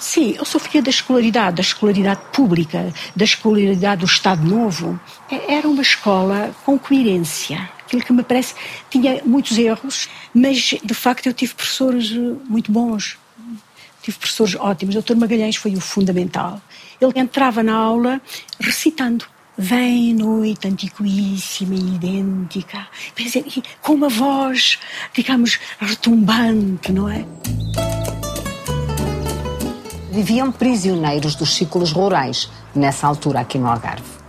Sim, 0.00 0.34
eu 0.38 0.46
sou 0.46 0.58
filha 0.58 0.82
da 0.82 0.88
escolaridade, 0.88 1.56
da 1.56 1.60
escolaridade 1.60 2.22
pública, 2.32 2.90
da 3.14 3.24
escolaridade 3.24 4.00
do 4.00 4.06
Estado 4.06 4.42
Novo. 4.42 4.98
É, 5.30 5.56
era 5.56 5.68
uma 5.68 5.82
escola 5.82 6.56
com 6.64 6.78
coerência. 6.78 7.68
Aquilo 7.84 8.02
que 8.02 8.12
me 8.12 8.22
parece 8.22 8.54
tinha 8.88 9.20
muitos 9.26 9.58
erros, 9.58 10.08
mas 10.32 10.74
de 10.82 10.94
facto 10.94 11.26
eu 11.26 11.34
tive 11.34 11.52
professores 11.54 12.12
eh, 12.12 12.34
muito 12.48 12.72
bons. 12.72 13.18
Tive 14.02 14.16
professores 14.16 14.56
ótimos. 14.56 14.96
O 14.96 15.02
Dr. 15.02 15.16
Magalhães 15.16 15.56
foi 15.56 15.74
o 15.74 15.80
fundamental. 15.80 16.62
Ele 16.98 17.12
entrava 17.16 17.62
na 17.62 17.74
aula 17.74 18.22
recitando. 18.58 19.26
Vem 19.58 20.14
noite 20.14 20.66
antiquíssima 20.66 21.74
e 21.74 21.96
idêntica, 21.96 22.88
com 23.82 23.92
uma 23.92 24.08
voz, 24.08 24.78
digamos, 25.12 25.60
retumbante, 25.78 26.90
não 26.90 27.06
é? 27.06 27.26
Viviam 30.10 30.50
prisioneiros 30.50 31.34
dos 31.34 31.54
ciclos 31.54 31.92
rurais, 31.92 32.50
nessa 32.74 33.06
altura 33.06 33.40
aqui 33.40 33.58
no 33.58 33.68
Algarve. 33.68 34.20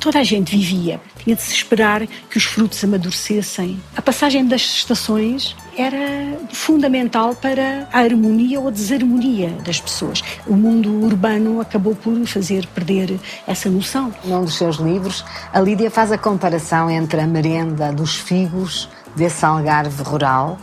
Toda 0.00 0.18
a 0.18 0.22
gente 0.22 0.54
vivia, 0.54 1.00
tinha 1.16 1.34
de 1.34 1.40
se 1.40 1.54
esperar 1.54 2.06
que 2.06 2.36
os 2.36 2.44
frutos 2.44 2.82
amadurecessem. 2.84 3.80
A 3.96 4.02
passagem 4.02 4.44
das 4.46 4.60
estações 4.60 5.56
era 5.78 6.36
fundamental 6.52 7.34
para 7.34 7.88
a 7.90 8.00
harmonia 8.00 8.60
ou 8.60 8.68
a 8.68 8.70
desarmonia 8.70 9.48
das 9.64 9.80
pessoas. 9.80 10.22
O 10.46 10.54
mundo 10.54 10.90
urbano 11.02 11.58
acabou 11.58 11.94
por 11.94 12.14
fazer 12.26 12.66
perder 12.66 13.18
essa 13.46 13.70
noção. 13.70 14.12
Num 14.24 14.44
dos 14.44 14.56
seus 14.56 14.76
livros, 14.76 15.24
a 15.50 15.58
Lídia 15.58 15.90
faz 15.90 16.12
a 16.12 16.18
comparação 16.18 16.90
entre 16.90 17.20
a 17.20 17.26
merenda 17.26 17.90
dos 17.90 18.14
figos 18.14 18.90
desse 19.16 19.42
Algarve 19.46 20.02
rural 20.02 20.58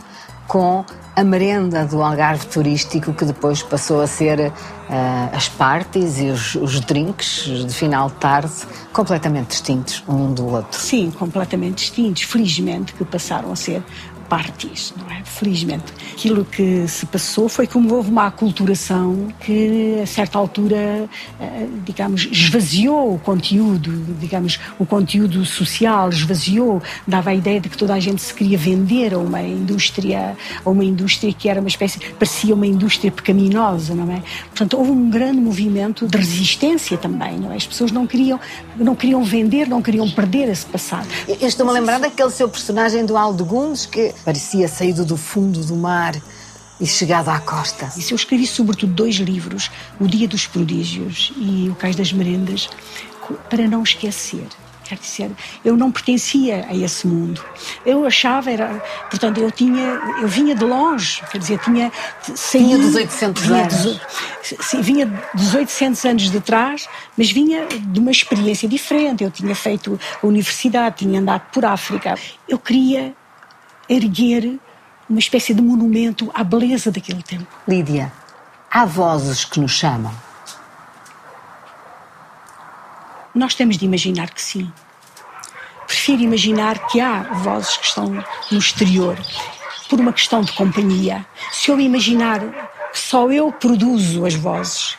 com 0.46 0.84
a 1.14 1.22
merenda 1.22 1.84
do 1.84 2.02
Algarve 2.02 2.46
turístico, 2.46 3.12
que 3.12 3.24
depois 3.24 3.62
passou 3.62 4.00
a 4.00 4.06
ser 4.06 4.48
uh, 4.48 4.52
as 5.36 5.48
parties 5.48 6.18
e 6.18 6.26
os, 6.26 6.54
os, 6.54 6.80
drinks 6.80 7.44
de 7.44 7.72
final 7.74 8.08
de 8.08 8.14
tarde, 8.14 8.52
completamente 8.92 9.48
distintos 9.48 10.02
um 10.08 10.32
do 10.32 10.46
outro. 10.46 10.80
Sim, 10.80 11.10
completamente 11.10 11.78
distintos. 11.78 12.22
Felizmente 12.22 12.94
que 12.94 13.04
passaram 13.04 13.52
a 13.52 13.56
ser 13.56 13.82
partes, 14.32 14.94
não 14.96 15.10
é? 15.10 15.22
Felizmente. 15.24 15.92
Aquilo 16.14 16.42
que 16.42 16.88
se 16.88 17.04
passou 17.04 17.50
foi 17.50 17.66
que 17.66 17.76
houve 17.76 18.10
uma 18.10 18.28
aculturação 18.28 19.28
que, 19.38 20.00
a 20.02 20.06
certa 20.06 20.38
altura, 20.38 21.06
eh, 21.38 21.66
digamos, 21.84 22.26
esvaziou 22.32 23.14
o 23.14 23.18
conteúdo, 23.18 23.92
digamos, 24.18 24.58
o 24.78 24.86
conteúdo 24.86 25.44
social, 25.44 26.08
esvaziou, 26.08 26.80
dava 27.06 27.28
a 27.28 27.34
ideia 27.34 27.60
de 27.60 27.68
que 27.68 27.76
toda 27.76 27.92
a 27.92 28.00
gente 28.00 28.22
se 28.22 28.32
queria 28.32 28.56
vender 28.56 29.12
a 29.12 29.18
uma 29.18 29.42
indústria, 29.42 30.34
a 30.64 30.70
uma 30.70 30.82
indústria 30.84 31.30
que 31.34 31.46
era 31.46 31.60
uma 31.60 31.68
espécie, 31.68 31.98
parecia 32.14 32.54
uma 32.54 32.66
indústria 32.66 33.12
pecaminosa, 33.12 33.94
não 33.94 34.10
é? 34.10 34.22
Portanto, 34.46 34.78
houve 34.78 34.92
um 34.92 35.10
grande 35.10 35.42
movimento 35.42 36.06
de 36.06 36.16
resistência 36.16 36.96
também, 36.96 37.38
não 37.38 37.52
é? 37.52 37.56
As 37.56 37.66
pessoas 37.66 37.92
não 37.92 38.06
queriam, 38.06 38.40
não 38.78 38.94
queriam 38.94 39.22
vender, 39.22 39.68
não 39.68 39.82
queriam 39.82 40.08
perder 40.10 40.48
esse 40.48 40.64
passado. 40.64 41.06
Eu 41.28 41.48
estou-me 41.48 41.70
a 41.70 41.74
lembrar 41.74 42.00
daquele 42.00 42.30
seu 42.30 42.48
personagem 42.48 43.04
do 43.04 43.14
Aldegundes 43.14 43.84
que 43.84 44.14
Parecia 44.24 44.68
saído 44.68 45.04
do 45.04 45.16
fundo 45.16 45.64
do 45.64 45.76
mar 45.76 46.14
e 46.80 46.86
chegado 46.86 47.28
à 47.28 47.38
costa. 47.38 47.90
Isso 47.96 48.12
eu 48.12 48.16
escrevi 48.16 48.46
sobretudo 48.46 48.92
dois 48.92 49.16
livros, 49.16 49.70
O 50.00 50.06
Dia 50.06 50.26
dos 50.26 50.46
Prodígios 50.46 51.32
e 51.36 51.68
O 51.68 51.74
Cais 51.74 51.96
das 51.96 52.12
Merendas, 52.12 52.68
para 53.48 53.68
não 53.68 53.82
esquecer. 53.82 54.46
Quer 54.84 54.98
dizer, 54.98 55.30
eu 55.64 55.76
não 55.76 55.90
pertencia 55.90 56.66
a 56.68 56.74
esse 56.74 57.06
mundo. 57.06 57.42
Eu 57.86 58.04
achava, 58.04 58.50
era, 58.50 58.82
portanto, 59.08 59.38
eu 59.38 59.50
tinha, 59.50 60.00
eu 60.20 60.28
vinha 60.28 60.54
de 60.54 60.64
longe, 60.64 61.22
quer 61.30 61.38
dizer, 61.38 61.58
tinha 61.60 61.90
vinha 62.52 62.76
dos 62.76 62.94
800 62.94 63.42
vinha 63.42 63.62
anos. 63.62 63.82
Dos, 63.82 64.00
vinha 64.84 65.06
dos 65.32 65.54
800 65.54 66.04
anos 66.04 66.30
de 66.30 66.40
trás, 66.40 66.88
mas 67.16 67.30
vinha 67.30 67.66
de 67.66 68.00
uma 68.00 68.10
experiência 68.10 68.68
diferente. 68.68 69.24
Eu 69.24 69.30
tinha 69.30 69.54
feito 69.54 69.98
a 70.22 70.26
universidade, 70.26 70.96
tinha 70.96 71.20
andado 71.20 71.42
por 71.52 71.64
África. 71.64 72.14
Eu 72.48 72.58
queria 72.58 73.14
erguer 73.88 74.58
uma 75.08 75.18
espécie 75.18 75.52
de 75.52 75.60
monumento 75.60 76.30
à 76.34 76.42
beleza 76.42 76.90
daquele 76.90 77.22
tempo. 77.22 77.46
Lídia, 77.68 78.12
há 78.70 78.84
vozes 78.84 79.44
que 79.44 79.60
nos 79.60 79.72
chamam? 79.72 80.12
Nós 83.34 83.54
temos 83.54 83.76
de 83.76 83.84
imaginar 83.84 84.30
que 84.30 84.42
sim. 84.42 84.70
Prefiro 85.86 86.22
imaginar 86.22 86.78
que 86.86 87.00
há 87.00 87.22
vozes 87.34 87.76
que 87.76 87.86
estão 87.86 88.24
no 88.50 88.58
exterior, 88.58 89.18
por 89.88 90.00
uma 90.00 90.12
questão 90.12 90.40
de 90.40 90.52
companhia. 90.52 91.26
Se 91.50 91.70
eu 91.70 91.78
imaginar 91.78 92.40
que 92.92 92.98
só 92.98 93.30
eu 93.30 93.52
produzo 93.52 94.24
as 94.24 94.34
vozes, 94.34 94.96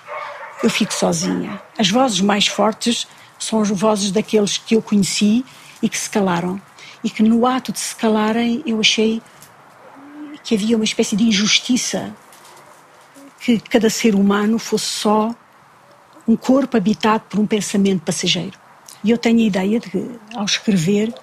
eu 0.62 0.70
fico 0.70 0.94
sozinha. 0.94 1.62
As 1.78 1.90
vozes 1.90 2.22
mais 2.22 2.48
fortes 2.48 3.08
são 3.40 3.62
as 3.62 3.70
vozes 3.70 4.12
daqueles 4.12 4.58
que 4.58 4.76
eu 4.76 4.82
conheci 4.82 5.46
e 5.82 5.90
que 5.90 5.98
se 5.98 6.10
calaram 6.10 6.62
e 7.04 7.10
que 7.10 7.22
no 7.22 7.46
ato 7.46 7.72
de 7.72 7.80
se 7.80 7.96
calarem 7.96 8.64
eu 8.66 8.80
achei 8.80 9.22
que 10.44 10.56
havia 10.56 10.76
uma 10.76 10.86
espécie 10.86 11.16
de 11.16 11.24
injustiça 11.24 12.16
que 13.40 13.60
cada 13.60 13.90
ser 13.90 14.16
humano 14.16 14.58
fosse 14.58 14.86
só 14.86 15.36
um 16.28 16.36
corpo 16.36 16.78
habitado 16.78 17.24
por 17.30 17.40
um 17.40 17.46
pensamento 17.46 18.02
passageiro. 18.02 18.58
E 19.04 19.12
eu 19.12 19.18
tenho 19.18 19.40
a 19.40 19.44
ideia 19.44 19.80
de 19.80 19.90
que, 19.90 20.12
ao 20.34 20.46
escrever, 20.46 21.14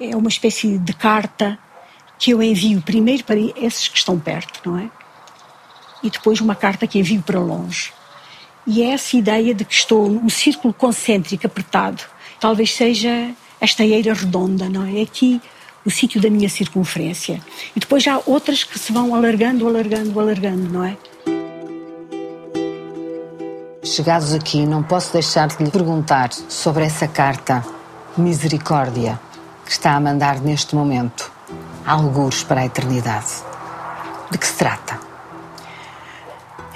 é 0.00 0.16
uma 0.16 0.28
espécie 0.28 0.78
de 0.78 0.92
carta 0.92 1.56
que 2.18 2.32
eu 2.32 2.42
envio 2.42 2.82
primeiro 2.82 3.22
para 3.22 3.38
esses 3.38 3.86
que 3.86 3.98
estão 3.98 4.18
perto, 4.18 4.68
não 4.68 4.78
é? 4.78 4.90
E 6.02 6.10
depois 6.10 6.40
uma 6.40 6.56
carta 6.56 6.86
que 6.86 6.98
envio 6.98 7.22
para 7.22 7.38
longe. 7.38 7.92
E 8.66 8.82
é 8.82 8.90
essa 8.90 9.16
ideia 9.16 9.54
de 9.54 9.64
que 9.64 9.74
estou 9.74 10.08
num 10.08 10.28
círculo 10.28 10.74
concêntrico 10.74 11.46
apertado. 11.46 12.02
Talvez 12.40 12.74
seja 12.74 13.30
esta 13.64 13.84
eira 13.84 14.14
redonda, 14.14 14.68
não 14.68 14.84
é? 14.84 15.02
Aqui 15.02 15.40
o 15.84 15.90
sítio 15.90 16.20
da 16.20 16.30
minha 16.30 16.48
circunferência. 16.48 17.40
E 17.76 17.80
depois 17.80 18.06
há 18.06 18.20
outras 18.26 18.64
que 18.64 18.78
se 18.78 18.92
vão 18.92 19.14
alargando, 19.14 19.66
alargando, 19.66 20.18
alargando, 20.18 20.68
não 20.70 20.84
é? 20.84 20.96
Chegados 23.82 24.32
aqui, 24.32 24.64
não 24.64 24.82
posso 24.82 25.12
deixar 25.12 25.48
de 25.48 25.62
lhe 25.62 25.70
perguntar 25.70 26.32
sobre 26.32 26.84
essa 26.84 27.06
carta 27.06 27.64
Misericórdia 28.16 29.20
que 29.64 29.72
está 29.72 29.92
a 29.92 30.00
mandar 30.00 30.40
neste 30.40 30.74
momento, 30.74 31.30
algures 31.84 32.42
para 32.42 32.62
a 32.62 32.66
eternidade. 32.66 33.26
De 34.30 34.38
que 34.38 34.46
se 34.46 34.54
trata? 34.54 34.98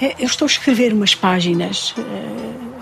É, 0.01 0.15
eu 0.19 0.25
estou 0.25 0.45
a 0.45 0.49
escrever 0.49 0.93
umas 0.93 1.15
páginas 1.15 1.93
uh, 1.97 2.78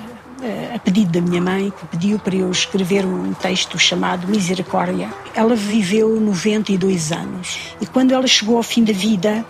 a 0.73 0.79
pedido 0.79 1.11
da 1.11 1.21
minha 1.21 1.41
mãe, 1.41 1.71
que 1.71 1.85
pediu 1.87 2.19
para 2.19 2.35
eu 2.35 2.49
escrever 2.51 3.05
um 3.05 3.33
texto 3.33 3.77
chamado 3.77 4.27
Misericórdia. 4.27 5.09
Ela 5.33 5.55
viveu 5.55 6.19
92 6.19 7.11
anos 7.11 7.59
e 7.79 7.85
quando 7.85 8.13
ela 8.13 8.27
chegou 8.27 8.57
ao 8.57 8.63
fim 8.63 8.83
da 8.83 8.93
vida, 8.93 9.45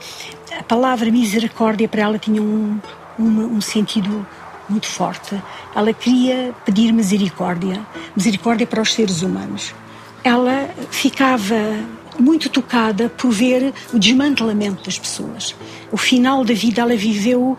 a 0.57 0.63
palavra 0.63 1.11
misericórdia 1.11 1.87
para 1.87 2.01
ela 2.01 2.19
tinha 2.19 2.41
um, 2.41 2.79
um, 3.19 3.57
um 3.57 3.61
sentido 3.61 4.25
muito 4.69 4.87
forte. 4.87 5.41
Ela 5.75 5.93
queria 5.93 6.53
pedir 6.65 6.91
misericórdia, 6.91 7.79
misericórdia 8.15 8.67
para 8.67 8.81
os 8.81 8.93
seres 8.93 9.21
humanos. 9.21 9.73
Ela 10.23 10.69
ficava 10.91 11.55
muito 12.19 12.49
tocada 12.49 13.09
por 13.09 13.31
ver 13.31 13.73
o 13.93 13.99
desmantelamento 13.99 14.83
das 14.83 14.97
pessoas. 14.97 15.55
O 15.91 15.97
final 15.97 16.43
da 16.43 16.53
vida 16.53 16.81
ela 16.81 16.95
viveu 16.95 17.41
uh, 17.51 17.57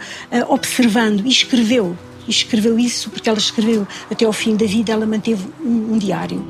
observando 0.53 1.25
e 1.25 1.29
escreveu. 1.29 1.97
E 2.29 2.31
escreveu 2.31 2.79
isso 2.79 3.09
porque 3.09 3.29
ela 3.29 3.39
escreveu 3.39 3.89
até 4.11 4.27
ao 4.27 4.33
fim 4.35 4.55
da 4.55 4.67
vida, 4.67 4.93
ela 4.93 5.07
manteve 5.07 5.49
um, 5.65 5.95
um 5.95 5.99
diário. 5.99 6.45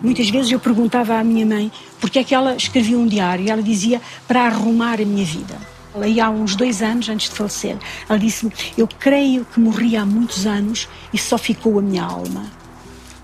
Muitas 0.00 0.30
vezes 0.30 0.52
eu 0.52 0.60
perguntava 0.60 1.18
à 1.18 1.24
minha 1.24 1.44
mãe 1.44 1.72
porque 2.00 2.20
é 2.20 2.24
que 2.24 2.32
ela 2.32 2.54
escrevia 2.54 2.96
um 2.96 3.06
diário 3.06 3.44
e 3.44 3.50
ela 3.50 3.60
dizia 3.60 4.00
para 4.28 4.46
arrumar 4.46 5.00
a 5.00 5.04
minha 5.04 5.24
vida. 5.24 5.56
Ia 6.06 6.26
há 6.26 6.30
uns 6.30 6.54
dois 6.54 6.80
anos 6.80 7.08
antes 7.08 7.28
de 7.28 7.34
falecer. 7.34 7.76
Ela 8.08 8.18
disse-me: 8.18 8.52
Eu 8.76 8.86
creio 8.86 9.44
que 9.46 9.58
morri 9.58 9.96
há 9.96 10.06
muitos 10.06 10.46
anos 10.46 10.88
e 11.12 11.18
só 11.18 11.36
ficou 11.36 11.78
a 11.80 11.82
minha 11.82 12.04
alma. 12.04 12.44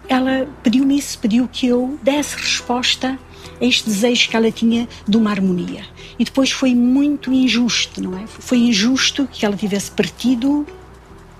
Ela 0.08 0.48
pediu-me 0.62 0.98
isso, 0.98 1.18
pediu 1.18 1.48
que 1.50 1.66
eu 1.66 1.98
desse 2.02 2.34
resposta 2.34 3.16
este 3.60 3.88
desejo 3.88 4.28
que 4.28 4.36
ela 4.36 4.50
tinha 4.50 4.88
de 5.06 5.16
uma 5.16 5.30
harmonia. 5.30 5.82
E 6.18 6.24
depois 6.24 6.50
foi 6.50 6.74
muito 6.74 7.32
injusto, 7.32 8.02
não 8.02 8.16
é? 8.16 8.24
Foi 8.26 8.58
injusto 8.58 9.28
que 9.30 9.44
ela 9.44 9.56
tivesse 9.56 9.90
partido. 9.90 10.66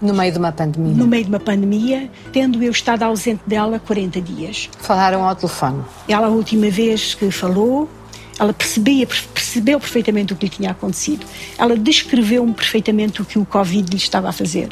No 0.01 0.15
meio 0.15 0.33
de 0.33 0.39
uma 0.39 0.51
pandemia? 0.51 0.95
No 0.95 1.07
meio 1.07 1.25
de 1.25 1.31
uma 1.31 1.41
pandemia, 1.41 2.11
tendo 2.33 2.63
eu 2.63 2.73
estado 2.73 3.05
ausente 3.05 3.43
dela 3.47 3.79
40 3.79 4.21
dias. 4.21 4.69
Falaram 4.81 5.27
ao 5.29 5.35
telefone? 5.37 5.85
Ela, 6.09 6.27
a 6.27 6.31
última 6.31 6.69
vez 6.71 7.15
que 7.15 7.31
falou, 7.31 7.89
ela 8.39 8.53
percebia, 8.53 9.07
percebeu 9.07 9.79
perfeitamente 9.79 10.33
o 10.33 10.37
que 10.37 10.47
lhe 10.47 10.51
tinha 10.51 10.71
acontecido. 10.71 11.25
Ela 11.57 11.77
descreveu-me 11.77 12.53
perfeitamente 12.53 13.23
o 13.23 13.25
que 13.25 13.39
o 13.39 13.45
Covid 13.45 13.89
lhe 13.91 13.97
estava 13.97 14.29
a 14.29 14.33
fazer. 14.33 14.71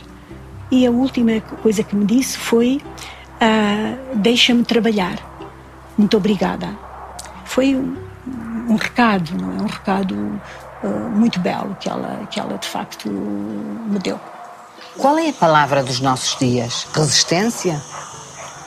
E 0.71 0.87
a 0.87 0.91
última 0.91 1.41
coisa 1.41 1.83
que 1.83 1.95
me 1.95 2.05
disse 2.05 2.39
foi: 2.39 2.81
uh, 3.41 4.17
Deixa-me 4.17 4.65
trabalhar. 4.65 5.19
Muito 5.97 6.17
obrigada. 6.17 6.90
Foi 7.51 7.75
um, 7.75 7.97
um, 8.69 8.77
recado, 8.77 9.37
não 9.37 9.51
é? 9.51 9.63
Um 9.63 9.67
recado 9.67 10.41
uh, 10.85 11.11
muito 11.11 11.41
belo 11.41 11.77
que 11.81 11.89
ela, 11.89 12.25
que 12.31 12.39
ela 12.39 12.57
de 12.57 12.69
facto 12.69 13.11
me 13.11 13.99
deu. 13.99 14.21
Qual 14.97 15.19
é 15.19 15.31
a 15.31 15.33
palavra 15.33 15.83
dos 15.83 15.99
nossos 15.99 16.39
dias? 16.39 16.87
Resistência? 16.95 17.83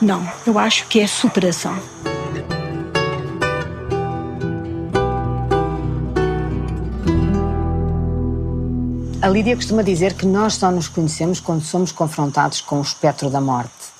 Não, 0.02 0.22
eu 0.46 0.58
acho 0.58 0.86
que 0.88 1.00
é 1.00 1.06
superação. 1.06 1.74
A 9.22 9.28
Lídia 9.30 9.56
costuma 9.56 9.80
dizer 9.80 10.12
que 10.12 10.26
nós 10.26 10.56
só 10.56 10.70
nos 10.70 10.88
conhecemos 10.88 11.40
quando 11.40 11.62
somos 11.62 11.90
confrontados 11.90 12.60
com 12.60 12.80
o 12.80 12.82
espectro 12.82 13.30
da 13.30 13.40
morte. 13.40 13.93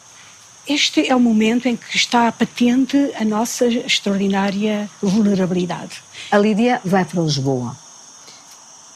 Este 0.66 1.06
é 1.06 1.14
o 1.14 1.20
momento 1.20 1.68
em 1.68 1.76
que 1.76 1.94
está 1.94 2.32
patente 2.32 2.96
a 3.20 3.24
nossa 3.24 3.66
extraordinária 3.66 4.88
vulnerabilidade. 5.02 6.02
A 6.30 6.38
Lídia 6.38 6.80
vai 6.82 7.04
para 7.04 7.20
Lisboa, 7.20 7.76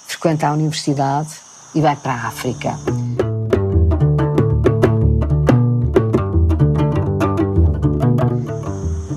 frequenta 0.06 0.48
a 0.48 0.54
universidade 0.54 1.28
e 1.74 1.82
vai 1.82 1.94
para 1.94 2.14
a 2.14 2.28
África. 2.28 2.70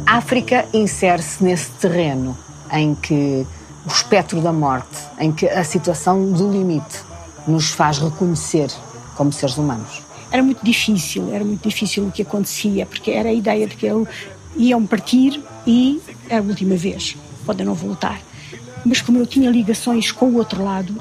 A 0.05 0.17
África 0.17 0.67
insere-se 0.73 1.41
nesse 1.41 1.71
terreno 1.71 2.37
em 2.69 2.93
que 2.95 3.47
o 3.85 3.87
espectro 3.87 4.41
da 4.41 4.51
morte, 4.51 4.97
em 5.19 5.31
que 5.31 5.47
a 5.47 5.63
situação 5.63 6.33
do 6.33 6.51
limite 6.51 6.99
nos 7.47 7.71
faz 7.71 7.97
reconhecer 7.97 8.69
como 9.15 9.31
seres 9.31 9.57
humanos. 9.57 10.10
Era 10.31 10.41
muito 10.41 10.63
difícil, 10.63 11.33
era 11.33 11.43
muito 11.43 11.67
difícil 11.67 12.07
o 12.07 12.11
que 12.11 12.21
acontecia, 12.21 12.85
porque 12.85 13.11
era 13.11 13.29
a 13.29 13.33
ideia 13.33 13.67
de 13.67 13.75
que 13.75 13.85
eles 13.85 14.07
iam 14.55 14.85
partir 14.85 15.41
e 15.67 16.01
era 16.29 16.41
a 16.41 16.45
última 16.45 16.75
vez, 16.75 17.17
podem 17.45 17.65
não 17.65 17.73
voltar. 17.73 18.19
Mas 18.85 19.01
como 19.01 19.17
eu 19.17 19.25
tinha 19.25 19.49
ligações 19.49 20.11
com 20.11 20.27
o 20.27 20.37
outro 20.37 20.63
lado, 20.63 20.95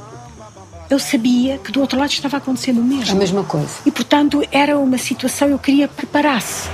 eu 0.90 0.98
sabia 0.98 1.56
que 1.58 1.70
do 1.70 1.80
outro 1.80 1.98
lado 1.98 2.10
estava 2.10 2.38
acontecendo 2.38 2.80
o 2.80 2.84
mesmo. 2.84 3.14
A 3.14 3.18
mesma 3.18 3.44
coisa. 3.44 3.70
E 3.86 3.90
portanto 3.90 4.42
era 4.50 4.76
uma 4.76 4.98
situação 4.98 5.48
eu 5.48 5.58
queria 5.58 5.86
preparar-se. 5.86 6.68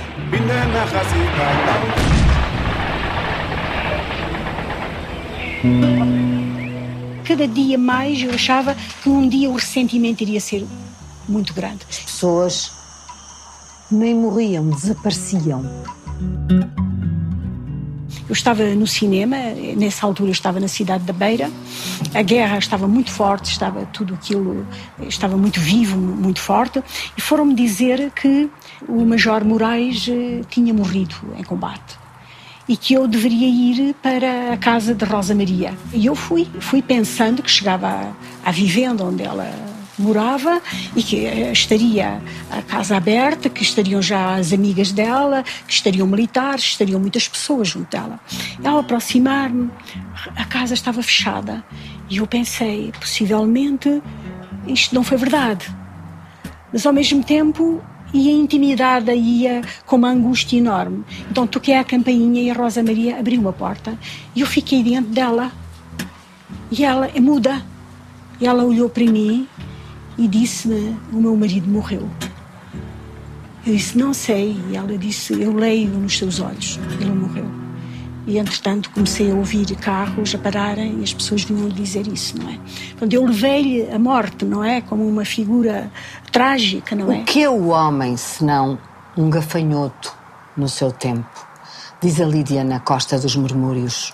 Cada 7.23 7.47
dia 7.47 7.77
mais 7.77 8.21
eu 8.21 8.31
achava 8.31 8.75
que 9.03 9.09
um 9.09 9.27
dia 9.27 9.49
o 9.49 9.53
ressentimento 9.53 10.21
iria 10.21 10.39
ser 10.39 10.65
muito 11.27 11.53
grande. 11.53 11.85
As 11.89 11.99
pessoas 11.99 12.71
nem 13.91 14.13
morriam, 14.13 14.69
desapareciam. 14.69 15.63
Eu 18.27 18.33
estava 18.33 18.63
no 18.75 18.85
cinema, 18.85 19.37
nessa 19.77 20.05
altura 20.05 20.29
eu 20.29 20.33
estava 20.33 20.59
na 20.59 20.67
cidade 20.67 21.05
da 21.05 21.13
Beira, 21.13 21.49
a 22.13 22.21
guerra 22.21 22.57
estava 22.57 22.85
muito 22.85 23.09
forte, 23.09 23.49
estava 23.49 23.85
tudo 23.85 24.15
aquilo, 24.15 24.67
estava 25.07 25.37
muito 25.37 25.61
vivo, 25.61 25.97
muito 25.97 26.41
forte, 26.41 26.83
e 27.17 27.21
foram-me 27.21 27.55
dizer 27.55 28.11
que 28.11 28.49
o 28.85 29.05
Major 29.05 29.45
Moraes 29.45 30.07
eh, 30.09 30.41
tinha 30.49 30.73
morrido 30.73 31.15
em 31.37 31.43
combate 31.43 31.97
e 32.67 32.75
que 32.75 32.93
eu 32.93 33.07
deveria 33.07 33.47
ir 33.47 33.95
para 34.03 34.51
a 34.51 34.57
casa 34.57 34.93
de 34.93 35.05
Rosa 35.05 35.33
Maria. 35.33 35.73
E 35.93 36.05
eu 36.05 36.15
fui, 36.15 36.45
fui 36.59 36.81
pensando 36.81 37.41
que 37.41 37.49
chegava 37.49 37.87
à, 37.87 38.11
à 38.43 38.51
vivenda 38.51 39.05
onde 39.05 39.23
ela 39.23 39.49
morava 39.97 40.61
e 40.95 41.01
que 41.01 41.25
estaria 41.51 42.21
a 42.51 42.61
casa 42.61 42.97
aberta, 42.97 43.49
que 43.49 43.63
estariam 43.63 44.01
já 44.01 44.35
as 44.35 44.53
amigas 44.53 44.91
dela, 44.91 45.43
que 45.65 45.73
estariam 45.73 46.07
militares, 46.07 46.63
estariam 46.65 46.99
muitas 46.99 47.27
pessoas 47.27 47.67
junto 47.69 47.89
dela. 47.89 48.19
Ao 48.63 48.79
aproximar-me, 48.79 49.69
a 50.35 50.45
casa 50.45 50.73
estava 50.73 51.01
fechada 51.01 51.63
e 52.09 52.17
eu 52.17 52.27
pensei, 52.27 52.91
possivelmente 52.99 54.01
isto 54.67 54.93
não 54.93 55.03
foi 55.03 55.17
verdade. 55.17 55.67
Mas 56.71 56.85
ao 56.85 56.93
mesmo 56.93 57.23
tempo 57.23 57.81
e 58.13 58.29
a 58.29 58.31
intimidade 58.31 59.11
ia 59.13 59.61
com 59.85 59.95
uma 59.97 60.09
angústia 60.09 60.57
enorme. 60.57 61.03
Então 61.29 61.45
toquei 61.47 61.75
a 61.75 61.83
campainha 61.83 62.41
e 62.41 62.49
a 62.49 62.53
Rosa 62.53 62.81
Maria 62.83 63.19
abriu 63.19 63.47
a 63.47 63.53
porta 63.53 63.97
e 64.35 64.41
eu 64.41 64.47
fiquei 64.47 64.83
diante 64.83 65.09
dela. 65.09 65.51
E 66.71 66.83
ela 66.83 67.09
é 67.13 67.19
muda. 67.19 67.61
E 68.39 68.45
ela 68.45 68.63
olhou 68.63 68.87
para 68.87 69.03
mim 69.03 69.47
e 70.17 70.27
disse-me: 70.27 70.97
O 71.11 71.17
meu 71.17 71.35
marido 71.35 71.69
morreu. 71.69 72.09
Eu 73.65 73.75
disse: 73.75 73.97
Não 73.97 74.13
sei. 74.13 74.59
E 74.69 74.75
ela 74.75 74.97
disse: 74.97 75.39
Eu 75.39 75.53
leio 75.53 75.89
nos 75.89 76.17
seus 76.17 76.39
olhos. 76.39 76.79
Ele 76.99 77.11
morreu. 77.11 77.45
E, 78.25 78.37
entretanto, 78.37 78.89
comecei 78.89 79.31
a 79.31 79.35
ouvir 79.35 79.73
carros 79.77 80.35
a 80.35 80.37
pararem 80.37 80.99
e 80.99 81.03
as 81.03 81.13
pessoas 81.13 81.45
vinham 81.45 81.69
dizer 81.69 82.07
isso, 82.07 82.37
não 82.37 82.49
é? 82.49 82.59
Portanto, 82.89 83.13
eu 83.13 83.25
levei-lhe 83.25 83.89
a 83.89 83.97
morte, 83.97 84.43
não 84.43 84.61
é? 84.61 84.81
Como 84.81 85.07
uma 85.07 85.23
figura 85.23 85.89
trágica, 86.29 86.93
não 86.93 87.09
é? 87.09 87.19
O 87.19 87.23
que 87.23 87.41
é 87.41 87.49
o 87.49 87.67
homem, 87.67 88.17
senão 88.17 88.77
um 89.15 89.29
gafanhoto 89.29 90.13
no 90.57 90.67
seu 90.67 90.91
tempo? 90.91 91.47
Diz 92.01 92.19
a 92.19 92.25
Lídia 92.25 92.65
na 92.65 92.81
Costa 92.81 93.17
dos 93.17 93.33
Murmúrios. 93.37 94.13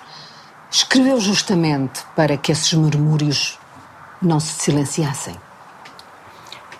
Escreveu 0.69 1.19
justamente 1.19 2.03
para 2.15 2.37
que 2.37 2.51
esses 2.51 2.71
murmúrios 2.73 3.57
não 4.21 4.39
se 4.39 4.53
silenciassem. 4.61 5.35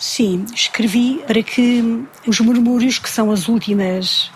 Sim, 0.04 0.46
escrevi 0.54 1.24
para 1.26 1.42
que 1.42 2.06
os 2.28 2.42
murmúrios, 2.42 3.00
que 3.00 3.10
são 3.10 3.32
as 3.32 3.48
últimas, 3.48 4.30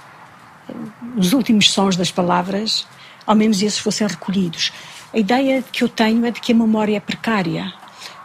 os 1.18 1.34
últimos 1.34 1.70
sons 1.70 1.98
das 1.98 2.10
palavras, 2.10 2.88
ao 3.26 3.36
menos 3.36 3.62
esses 3.62 3.78
fossem 3.78 4.08
recolhidos. 4.08 4.72
A 5.14 5.18
ideia 5.18 5.62
que 5.62 5.84
eu 5.84 5.90
tenho 5.90 6.26
é 6.26 6.32
de 6.32 6.40
que 6.40 6.54
a 6.54 6.56
memória 6.56 6.96
é 6.96 7.02
precária, 7.02 7.74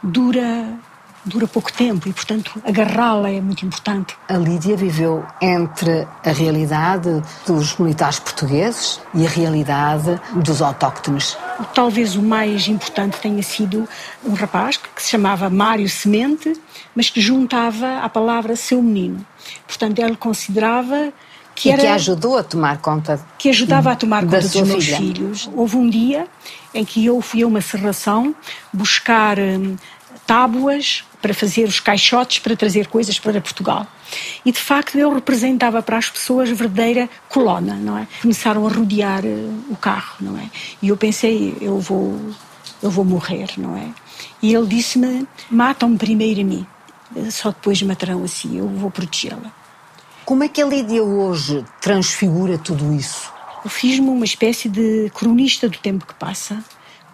dura 0.01 0.79
dura 1.25 1.47
pouco 1.47 1.73
tempo 1.73 2.09
e, 2.09 2.13
portanto, 2.13 2.61
agarrá-la 2.65 3.31
é 3.31 3.41
muito 3.41 3.65
importante. 3.65 4.17
A 4.29 4.35
Lídia 4.35 4.77
viveu 4.77 5.25
entre 5.41 6.07
a 6.25 6.31
realidade 6.31 7.23
dos 7.47 7.77
militares 7.77 8.19
portugueses 8.19 9.01
e 9.15 9.27
a 9.27 9.29
realidade 9.29 10.21
dos 10.35 10.61
autóctones. 10.61 11.37
Talvez 11.75 12.17
o 12.17 12.23
mais 12.23 12.69
importante 12.69 13.19
tenha 13.19 13.43
sido 13.43 13.89
um 14.25 14.35
rapaz 14.35 14.77
que 14.77 15.03
se 15.03 15.11
chamava 15.11 15.49
Mário 15.49 15.89
Semente, 15.89 16.53
mas 16.95 17.11
que 17.11 17.21
juntava 17.21 17.99
a 17.99 18.09
palavra 18.09 18.57
seu 18.57 18.83
menino. 18.83 19.25
Portanto, 19.67 19.99
ele 19.99 20.17
considerava 20.17 21.13
que 21.55 21.71
era, 21.71 21.83
e 21.83 21.85
que 21.85 21.91
ajudou 21.91 22.39
a 22.39 22.43
tomar 22.43 22.79
conta 22.79 23.21
que 23.39 23.49
ajudava 23.49 23.93
a 23.93 23.97
tomar 23.97 24.23
conta 24.25 24.41
dos 24.41 24.55
meus 24.55 24.85
filha. 24.85 24.97
filhos. 24.97 25.51
Houve 25.55 25.77
um 25.77 25.89
dia 25.89 26.27
em 26.75 26.85
que 26.85 27.05
eu 27.05 27.21
fui 27.21 27.43
a 27.43 27.47
uma 27.47 27.61
serração 27.61 28.35
buscar 28.73 29.39
hum, 29.39 29.77
tábuas 30.27 31.05
para 31.21 31.33
fazer 31.33 31.65
os 31.65 31.79
caixotes 31.79 32.41
para 32.41 32.57
trazer 32.57 32.89
coisas 32.89 33.19
para 33.19 33.41
Portugal. 33.41 33.87
E 34.45 34.51
de 34.51 34.59
facto 34.59 34.99
eu 34.99 35.13
representava 35.15 35.81
para 35.83 35.97
as 35.99 36.11
pessoas 36.11 36.51
a 36.51 36.55
verdadeira 36.55 37.09
colona, 37.29 37.75
não 37.75 37.97
é? 37.97 38.07
Começaram 38.21 38.67
a 38.67 38.71
rodear 38.71 39.25
uh, 39.25 39.65
o 39.71 39.77
carro, 39.77 40.17
não 40.21 40.37
é? 40.37 40.51
E 40.83 40.89
eu 40.89 40.97
pensei, 40.97 41.57
eu 41.61 41.79
vou, 41.79 42.19
eu 42.83 42.91
vou 42.91 43.05
morrer, 43.05 43.49
não 43.57 43.77
é? 43.77 43.89
E 44.43 44.55
ele 44.55 44.67
disse-me: 44.67 45.27
matam-me 45.51 45.97
primeiro 45.97 46.41
a 46.41 46.45
mim, 46.45 46.67
só 47.31 47.51
depois 47.51 47.81
matarão 47.83 48.25
assim, 48.25 48.59
eu 48.59 48.69
vou 48.69 48.91
protegê-la. 48.91 49.53
Como 50.25 50.45
é 50.45 50.49
que 50.49 50.63
a 50.63 50.67
Lídia 50.67 51.03
hoje 51.03 51.65
transfigura 51.81 52.59
tudo 52.59 52.93
isso? 52.95 53.33
Eu 53.65 53.71
fiz-me 53.71 54.09
uma 54.09 54.25
espécie 54.25 54.69
de 54.69 55.11
cronista 55.15 55.69
do 55.69 55.79
tempo 55.79 56.07
que 56.07 56.15
passa. 56.15 56.63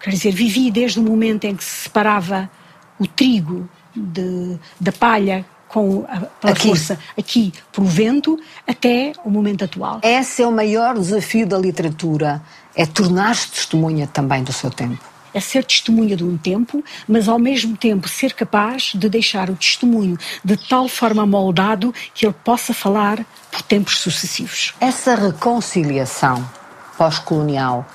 Quer 0.00 0.10
dizer, 0.10 0.32
vivi 0.32 0.70
desde 0.70 0.98
o 0.98 1.02
momento 1.02 1.44
em 1.44 1.54
que 1.56 1.64
se 1.64 1.84
separava 1.84 2.50
o 2.98 3.06
trigo 3.06 3.68
de, 3.94 4.58
da 4.80 4.92
palha 4.92 5.44
com 5.68 6.04
a, 6.08 6.50
aqui. 6.50 6.68
força 6.68 6.98
aqui 7.16 7.52
pelo 7.70 7.86
vento 7.86 8.38
até 8.66 9.12
o 9.24 9.30
momento 9.30 9.64
atual. 9.64 10.00
Esse 10.02 10.42
é 10.42 10.46
o 10.46 10.52
maior 10.52 10.94
desafio 10.94 11.46
da 11.46 11.58
literatura, 11.58 12.42
é 12.74 12.86
tornar-se 12.86 13.50
testemunha 13.50 14.06
também 14.06 14.42
do 14.42 14.52
seu 14.52 14.70
tempo. 14.70 14.98
É 15.34 15.40
ser 15.40 15.62
testemunha 15.62 16.16
de 16.16 16.24
um 16.24 16.38
tempo, 16.38 16.82
mas 17.06 17.28
ao 17.28 17.38
mesmo 17.38 17.76
tempo 17.76 18.08
ser 18.08 18.32
capaz 18.32 18.92
de 18.94 19.08
deixar 19.10 19.50
o 19.50 19.54
testemunho 19.54 20.16
de 20.42 20.56
tal 20.68 20.88
forma 20.88 21.26
moldado 21.26 21.94
que 22.14 22.26
ele 22.26 22.34
possa 22.42 22.72
falar 22.72 23.24
por 23.50 23.60
tempos 23.62 23.98
sucessivos. 23.98 24.72
Essa 24.80 25.14
reconciliação 25.14 26.48
pós-colonial 26.96 27.86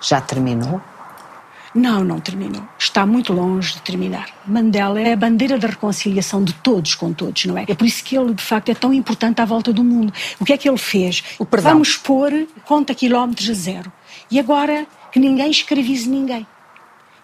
já 0.00 0.20
terminou? 0.20 0.80
Não, 1.74 2.02
não 2.02 2.20
terminou. 2.20 2.62
Está 2.78 3.04
muito 3.04 3.32
longe 3.32 3.74
de 3.74 3.82
terminar. 3.82 4.28
Mandela 4.46 5.00
é 5.00 5.12
a 5.12 5.16
bandeira 5.16 5.58
da 5.58 5.68
reconciliação 5.68 6.42
de 6.42 6.52
todos 6.54 6.94
com 6.94 7.12
todos, 7.12 7.44
não 7.44 7.58
é? 7.58 7.64
É 7.68 7.74
por 7.74 7.86
isso 7.86 8.02
que 8.02 8.16
ele, 8.16 8.34
de 8.34 8.42
facto, 8.42 8.70
é 8.70 8.74
tão 8.74 8.92
importante 8.92 9.40
à 9.40 9.44
volta 9.44 9.72
do 9.72 9.84
mundo. 9.84 10.12
O 10.40 10.44
que 10.44 10.52
é 10.52 10.56
que 10.56 10.68
ele 10.68 10.78
fez? 10.78 11.22
O 11.38 11.44
perdão. 11.44 11.72
Vamos 11.72 11.96
pôr 11.96 12.46
conta 12.64 12.94
quilómetros 12.94 13.50
a 13.50 13.54
zero. 13.54 13.92
E 14.30 14.38
agora 14.38 14.86
que 15.12 15.18
ninguém 15.18 15.50
escravize 15.50 16.08
ninguém. 16.08 16.46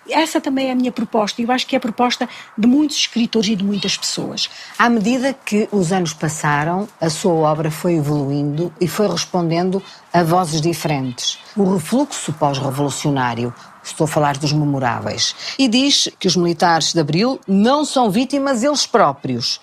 Essa 0.09 0.41
também 0.41 0.69
é 0.69 0.73
a 0.73 0.75
minha 0.75 0.93
proposta 0.93 1.41
e 1.41 1.45
eu 1.45 1.53
acho 1.53 1.67
que 1.67 1.75
é 1.75 1.79
a 1.79 1.81
proposta 1.81 2.29
de 2.57 2.67
muitos 2.67 2.97
escritores 2.97 3.49
e 3.49 3.57
de 3.57 3.65
muitas 3.65 3.97
pessoas. 3.97 4.51
À 4.79 4.89
medida 4.89 5.33
que 5.33 5.69
os 5.73 5.93
anos 5.93 6.13
passaram, 6.13 6.89
a 7.01 7.09
sua 7.09 7.33
obra 7.33 7.71
foi 7.71 7.95
evoluindo 7.95 8.73
e 8.81 8.87
foi 8.87 9.09
respondendo 9.09 9.83
a 10.13 10.23
vozes 10.23 10.61
diferentes. 10.61 11.39
O 11.57 11.75
refluxo 11.75 12.33
pós-revolucionário, 12.33 13.55
estou 13.83 14.05
a 14.05 14.09
falar 14.09 14.37
dos 14.37 14.53
memoráveis, 14.53 15.35
e 15.59 15.69
diz 15.69 16.09
que 16.19 16.29
os 16.29 16.37
militares 16.37 16.93
de 16.93 17.01
Abril 17.01 17.41
não 17.47 17.85
são 17.85 18.11
vítimas 18.11 18.63
eles 18.63 18.87
próprios, 18.87 19.61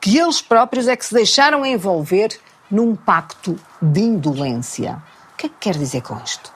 que 0.00 0.18
eles 0.18 0.42
próprios 0.42 0.86
é 0.86 0.96
que 0.96 1.06
se 1.06 1.14
deixaram 1.14 1.64
envolver 1.64 2.38
num 2.70 2.94
pacto 2.94 3.58
de 3.80 4.00
indolência. 4.00 5.02
O 5.32 5.36
que 5.36 5.46
é 5.46 5.48
que 5.48 5.54
quer 5.60 5.76
dizer 5.76 6.02
com 6.02 6.18
isto? 6.24 6.53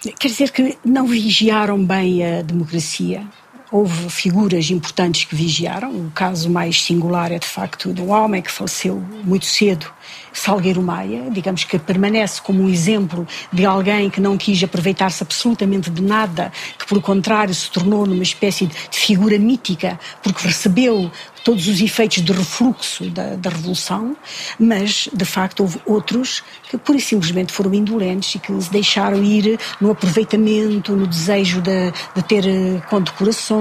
Quer 0.00 0.28
dizer 0.28 0.50
que 0.52 0.78
não 0.84 1.06
vigiaram 1.06 1.82
bem 1.84 2.24
a 2.24 2.42
democracia. 2.42 3.22
Houve 3.70 4.08
figuras 4.08 4.70
importantes 4.70 5.24
que 5.24 5.34
vigiaram. 5.34 5.90
O 5.90 6.10
caso 6.14 6.48
mais 6.48 6.82
singular 6.82 7.30
é, 7.30 7.38
de 7.38 7.46
facto, 7.46 7.92
de 7.92 8.00
um 8.00 8.10
homem 8.10 8.40
que 8.40 8.50
faleceu 8.50 9.02
muito 9.24 9.44
cedo, 9.44 9.86
Salgueiro 10.32 10.82
Maia, 10.82 11.30
digamos 11.30 11.64
que 11.64 11.78
permanece 11.78 12.40
como 12.40 12.62
um 12.62 12.68
exemplo 12.68 13.26
de 13.52 13.66
alguém 13.66 14.08
que 14.08 14.20
não 14.20 14.36
quis 14.36 14.62
aproveitar-se 14.62 15.22
absolutamente 15.22 15.90
de 15.90 16.00
nada, 16.00 16.52
que, 16.78 16.86
pelo 16.86 17.02
contrário, 17.02 17.54
se 17.54 17.70
tornou 17.70 18.06
numa 18.06 18.22
espécie 18.22 18.66
de 18.66 18.98
figura 18.98 19.38
mítica, 19.38 19.98
porque 20.22 20.46
recebeu 20.46 21.10
todos 21.44 21.66
os 21.66 21.80
efeitos 21.80 22.22
de 22.22 22.32
refluxo 22.32 23.08
da, 23.10 23.34
da, 23.36 23.48
Revolução, 23.48 24.14
mas 24.58 25.08
de 25.12 25.24
facto 25.24 25.60
houve 25.60 25.80
outros 25.86 26.42
que 26.68 26.76
pura 26.76 26.98
e 26.98 27.00
simplesmente 27.00 27.52
foram 27.52 27.72
indolentes 27.72 28.34
e 28.34 28.38
que 28.38 28.60
se 28.60 28.70
deixaram 28.70 29.24
ir 29.24 29.58
no 29.80 29.90
aproveitamento, 29.90 30.94
no 30.94 31.06
desejo 31.06 31.62
de, 31.62 31.90
de 32.14 32.22
ter 32.22 32.46
eh, 32.46 32.82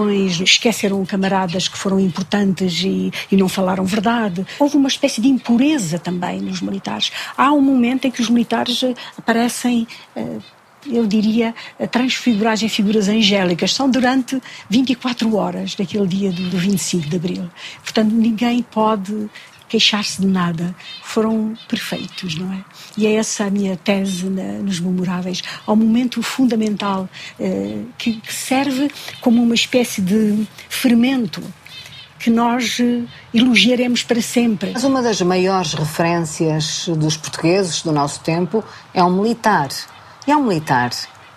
esqueceram 0.06 1.06
camaradas 1.06 1.68
que 1.68 1.78
foram 1.78 2.00
importantes 2.00 2.82
e, 2.84 3.12
e 3.32 3.38
não 3.38 3.50
falaram 3.50 3.86
verdade. 3.86 4.46
Houve 4.60 4.78
uma 4.78 4.88
espécie 4.88 5.22
de 5.22 5.28
impureza 5.28 6.00
também 6.00 6.42
nos 6.42 6.62
militares. 6.62 7.12
Há 7.38 7.52
um 7.52 7.62
momento 7.62 8.06
em 8.06 8.12
que 8.12 8.22
os 8.22 8.30
militares 8.30 8.84
eh, 8.84 8.94
aparecem. 9.18 9.88
Uh, 10.16 10.42
eu 10.90 11.06
diria, 11.06 11.54
a 11.80 11.86
transfiguragem 11.86 12.68
em 12.68 12.70
figuras 12.70 13.10
angélicas. 13.10 13.74
São 13.74 13.90
durante 13.90 14.42
24 14.70 15.36
horas 15.36 15.76
daquele 15.76 16.08
dia 16.08 16.32
do 16.32 16.58
25 16.58 17.10
de 17.10 17.16
Abril. 17.16 17.50
Portanto, 17.84 18.12
ninguém 18.14 18.64
pode 18.64 19.30
queixar-se 19.68 20.22
de 20.22 20.28
nada. 20.28 20.76
Foram 21.04 21.56
perfeitos, 21.68 22.36
não 22.36 22.52
é? 22.54 22.64
E 22.98 23.08
é 23.08 23.16
essa 23.16 23.46
a 23.46 23.50
minha 23.50 23.76
tese 23.78 24.26
na, 24.26 24.44
nos 24.60 24.80
memoráveis. 24.80 25.42
Há 25.66 25.72
um 25.72 25.76
momento 25.76 26.22
fundamental 26.22 27.10
eh, 27.40 27.82
que, 27.98 28.14
que 28.22 28.34
serve 28.34 28.90
como 29.22 29.42
uma 29.42 29.56
espécie 29.56 30.02
de 30.02 30.48
fermento 30.70 31.42
que 32.20 32.30
nós 32.30 32.80
eh, 32.80 33.04
elogiaremos 33.34 34.04
para 34.04 34.22
sempre. 34.22 34.72
Mas 34.74 34.84
uma 34.84 35.02
das 35.02 35.22
maiores 35.22 35.74
referências 35.74 36.88
dos 36.88 37.18
portugueses 37.18 37.82
do 37.82 37.92
nosso 37.92 38.20
tempo 38.22 38.64
é 38.94 39.04
um 39.04 39.22
militar 39.22 39.70
e 40.28 40.32
há 40.32 40.38
um 40.38 40.44
militar 40.44 40.92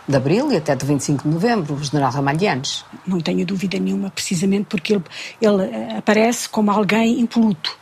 de 0.09 0.16
Abril 0.16 0.51
e 0.51 0.57
até 0.57 0.75
de 0.75 0.85
25 0.85 1.23
de 1.23 1.29
Novembro, 1.33 1.75
o 1.75 1.85
general 1.85 2.11
Ramalhianes. 2.11 2.85
Não 3.07 3.21
tenho 3.21 3.47
dúvida 3.47 3.79
nenhuma, 3.79 4.11
precisamente 4.11 4.66
porque 4.69 4.95
ele, 4.95 5.05
ele 5.40 5.62
eh, 5.62 5.99
aparece 5.99 6.49
como 6.49 6.71
alguém 6.71 7.21
impoluto. 7.21 7.80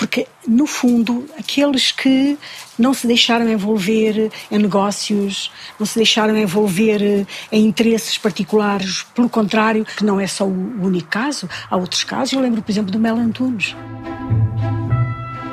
Porque, 0.00 0.26
no 0.48 0.66
fundo, 0.66 1.26
aqueles 1.38 1.92
que 1.92 2.38
não 2.78 2.94
se 2.94 3.06
deixaram 3.06 3.46
envolver 3.46 4.32
em 4.50 4.58
negócios, 4.58 5.52
não 5.78 5.84
se 5.84 5.96
deixaram 5.96 6.34
envolver 6.38 7.26
em 7.52 7.66
interesses 7.66 8.16
particulares, 8.16 9.02
pelo 9.14 9.28
contrário, 9.28 9.84
que 9.84 10.02
não 10.02 10.18
é 10.18 10.26
só 10.26 10.46
o 10.46 10.82
único 10.82 11.06
caso, 11.08 11.46
há 11.70 11.76
outros 11.76 12.02
casos. 12.02 12.32
Eu 12.32 12.40
lembro, 12.40 12.62
por 12.62 12.72
exemplo, 12.72 12.90
do 12.90 12.98
Mel 12.98 13.16
Antunes. 13.16 13.76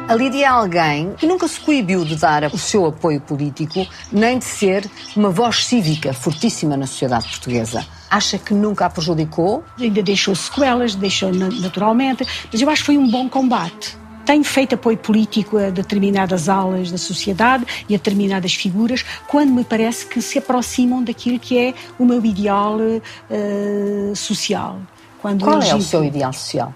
A 0.07 0.15
Lídia 0.15 0.45
é 0.45 0.47
alguém 0.47 1.13
que 1.17 1.27
nunca 1.27 1.45
se 1.49 1.59
coibiu 1.59 2.05
de 2.05 2.15
dar 2.15 2.45
o 2.45 2.57
seu 2.57 2.85
apoio 2.85 3.19
político, 3.19 3.85
nem 4.09 4.39
de 4.39 4.45
ser 4.45 4.89
uma 5.13 5.29
voz 5.29 5.65
cívica 5.65 6.13
fortíssima 6.13 6.77
na 6.77 6.87
sociedade 6.87 7.27
portuguesa. 7.27 7.85
Acha 8.09 8.37
que 8.37 8.53
nunca 8.53 8.85
a 8.85 8.89
prejudicou? 8.89 9.65
Ainda 9.77 10.01
deixou 10.01 10.33
sequelas, 10.33 10.95
deixou 10.95 11.33
naturalmente, 11.33 12.25
mas 12.49 12.61
eu 12.61 12.69
acho 12.69 12.83
que 12.83 12.85
foi 12.85 12.97
um 12.97 13.11
bom 13.11 13.27
combate. 13.27 14.06
Tenho 14.27 14.43
feito 14.43 14.75
apoio 14.75 14.97
político 14.97 15.57
a 15.57 15.69
determinadas 15.69 16.49
alas 16.49 16.91
da 16.91 16.97
sociedade 16.97 17.65
e 17.87 17.95
a 17.95 17.97
determinadas 17.97 18.53
figuras 18.53 19.05
quando 19.25 19.53
me 19.53 19.63
parece 19.63 20.05
que 20.05 20.21
se 20.21 20.37
aproximam 20.37 21.01
daquilo 21.01 21.39
que 21.39 21.57
é 21.57 21.73
o 21.97 22.05
meu 22.05 22.23
ideal 22.25 22.77
uh, 22.77 24.15
social. 24.17 24.81
Quando 25.21 25.45
Qual 25.45 25.61
é 25.61 25.73
o 25.73 25.81
seu 25.81 26.03
ideal 26.03 26.33
social? 26.33 26.75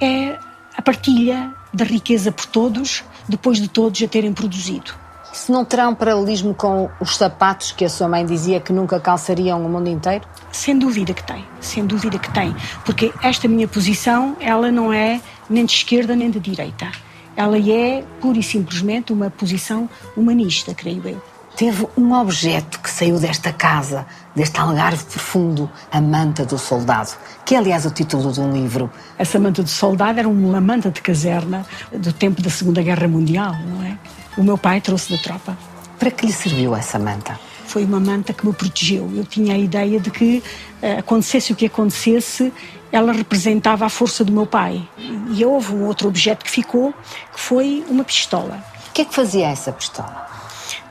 É 0.00 0.36
a 0.76 0.82
partilha 0.82 1.54
da 1.72 1.84
riqueza 1.84 2.32
por 2.32 2.46
todos, 2.46 3.04
depois 3.28 3.58
de 3.58 3.68
todos 3.68 4.02
a 4.02 4.08
terem 4.08 4.32
produzido. 4.32 4.92
Se 5.32 5.52
não 5.52 5.64
terá 5.64 5.88
um 5.88 5.94
paralelismo 5.94 6.52
com 6.52 6.90
os 7.00 7.16
sapatos 7.16 7.70
que 7.70 7.84
a 7.84 7.88
sua 7.88 8.08
mãe 8.08 8.26
dizia 8.26 8.58
que 8.58 8.72
nunca 8.72 8.98
calçariam 8.98 9.64
o 9.64 9.68
mundo 9.68 9.88
inteiro? 9.88 10.24
Sem 10.50 10.76
dúvida 10.76 11.14
que 11.14 11.22
tem, 11.22 11.44
sem 11.60 11.86
dúvida 11.86 12.18
que 12.18 12.32
tem. 12.32 12.56
Porque 12.84 13.12
esta 13.22 13.46
minha 13.46 13.68
posição, 13.68 14.36
ela 14.40 14.72
não 14.72 14.92
é 14.92 15.20
nem 15.48 15.64
de 15.64 15.72
esquerda 15.72 16.14
nem 16.14 16.30
de 16.30 16.40
direita. 16.40 16.90
Ela 17.36 17.58
é, 17.58 18.04
pura 18.20 18.38
e 18.38 18.42
simplesmente, 18.42 19.12
uma 19.12 19.30
posição 19.30 19.88
humanista, 20.16 20.74
creio 20.74 21.06
eu. 21.06 21.22
Teve 21.56 21.88
um 21.96 22.12
objeto 22.12 22.80
que 22.80 22.88
saiu 22.88 23.18
desta 23.18 23.52
casa, 23.52 24.06
deste 24.34 24.60
algarve 24.60 25.04
profundo, 25.04 25.68
a 25.90 26.00
manta 26.00 26.44
do 26.44 26.56
soldado, 26.56 27.10
que 27.44 27.54
é, 27.54 27.58
aliás, 27.58 27.84
o 27.84 27.90
título 27.90 28.32
de 28.32 28.40
um 28.40 28.52
livro. 28.52 28.90
Essa 29.18 29.40
manta 29.40 29.62
do 29.62 29.68
soldado 29.68 30.18
era 30.20 30.28
uma 30.28 30.60
manta 30.60 30.90
de 30.90 31.00
caserna 31.00 31.66
do 31.92 32.12
tempo 32.12 32.40
da 32.42 32.50
Segunda 32.50 32.80
Guerra 32.80 33.08
Mundial, 33.08 33.54
não 33.68 33.84
é? 33.84 33.98
O 34.36 34.42
meu 34.42 34.56
pai 34.56 34.80
trouxe 34.80 35.10
da 35.10 35.18
tropa. 35.18 35.58
Para 35.98 36.12
que 36.12 36.26
lhe 36.26 36.32
serviu 36.32 36.76
essa 36.76 36.96
manta? 36.96 37.38
Foi 37.66 37.84
uma 37.84 37.98
manta 37.98 38.32
que 38.32 38.46
me 38.46 38.52
protegeu. 38.52 39.10
Eu 39.14 39.24
tinha 39.24 39.54
a 39.54 39.58
ideia 39.58 39.98
de 39.98 40.10
que, 40.10 40.42
eh, 40.80 40.98
acontecesse 40.98 41.52
o 41.52 41.56
que 41.56 41.66
acontecesse, 41.66 42.52
ela 42.90 43.12
representava 43.12 43.86
a 43.86 43.88
força 43.88 44.24
do 44.24 44.32
meu 44.32 44.46
pai. 44.46 44.86
E 45.34 45.44
houve 45.44 45.74
um 45.74 45.84
outro 45.84 46.08
objeto 46.08 46.44
que 46.44 46.50
ficou, 46.50 46.92
que 47.32 47.40
foi 47.40 47.84
uma 47.88 48.04
pistola. 48.04 48.62
O 48.88 48.92
que 48.92 49.02
é 49.02 49.04
que 49.04 49.14
fazia 49.14 49.48
essa 49.48 49.72
pistola? 49.72 50.26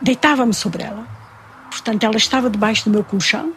Deitava-me 0.02 0.54
sobre 0.54 0.84
ela. 0.84 1.08
Portanto, 1.70 2.04
ela 2.04 2.18
estava 2.18 2.50
debaixo 2.50 2.86
do 2.86 2.92
meu 2.92 3.04
colchão 3.04 3.54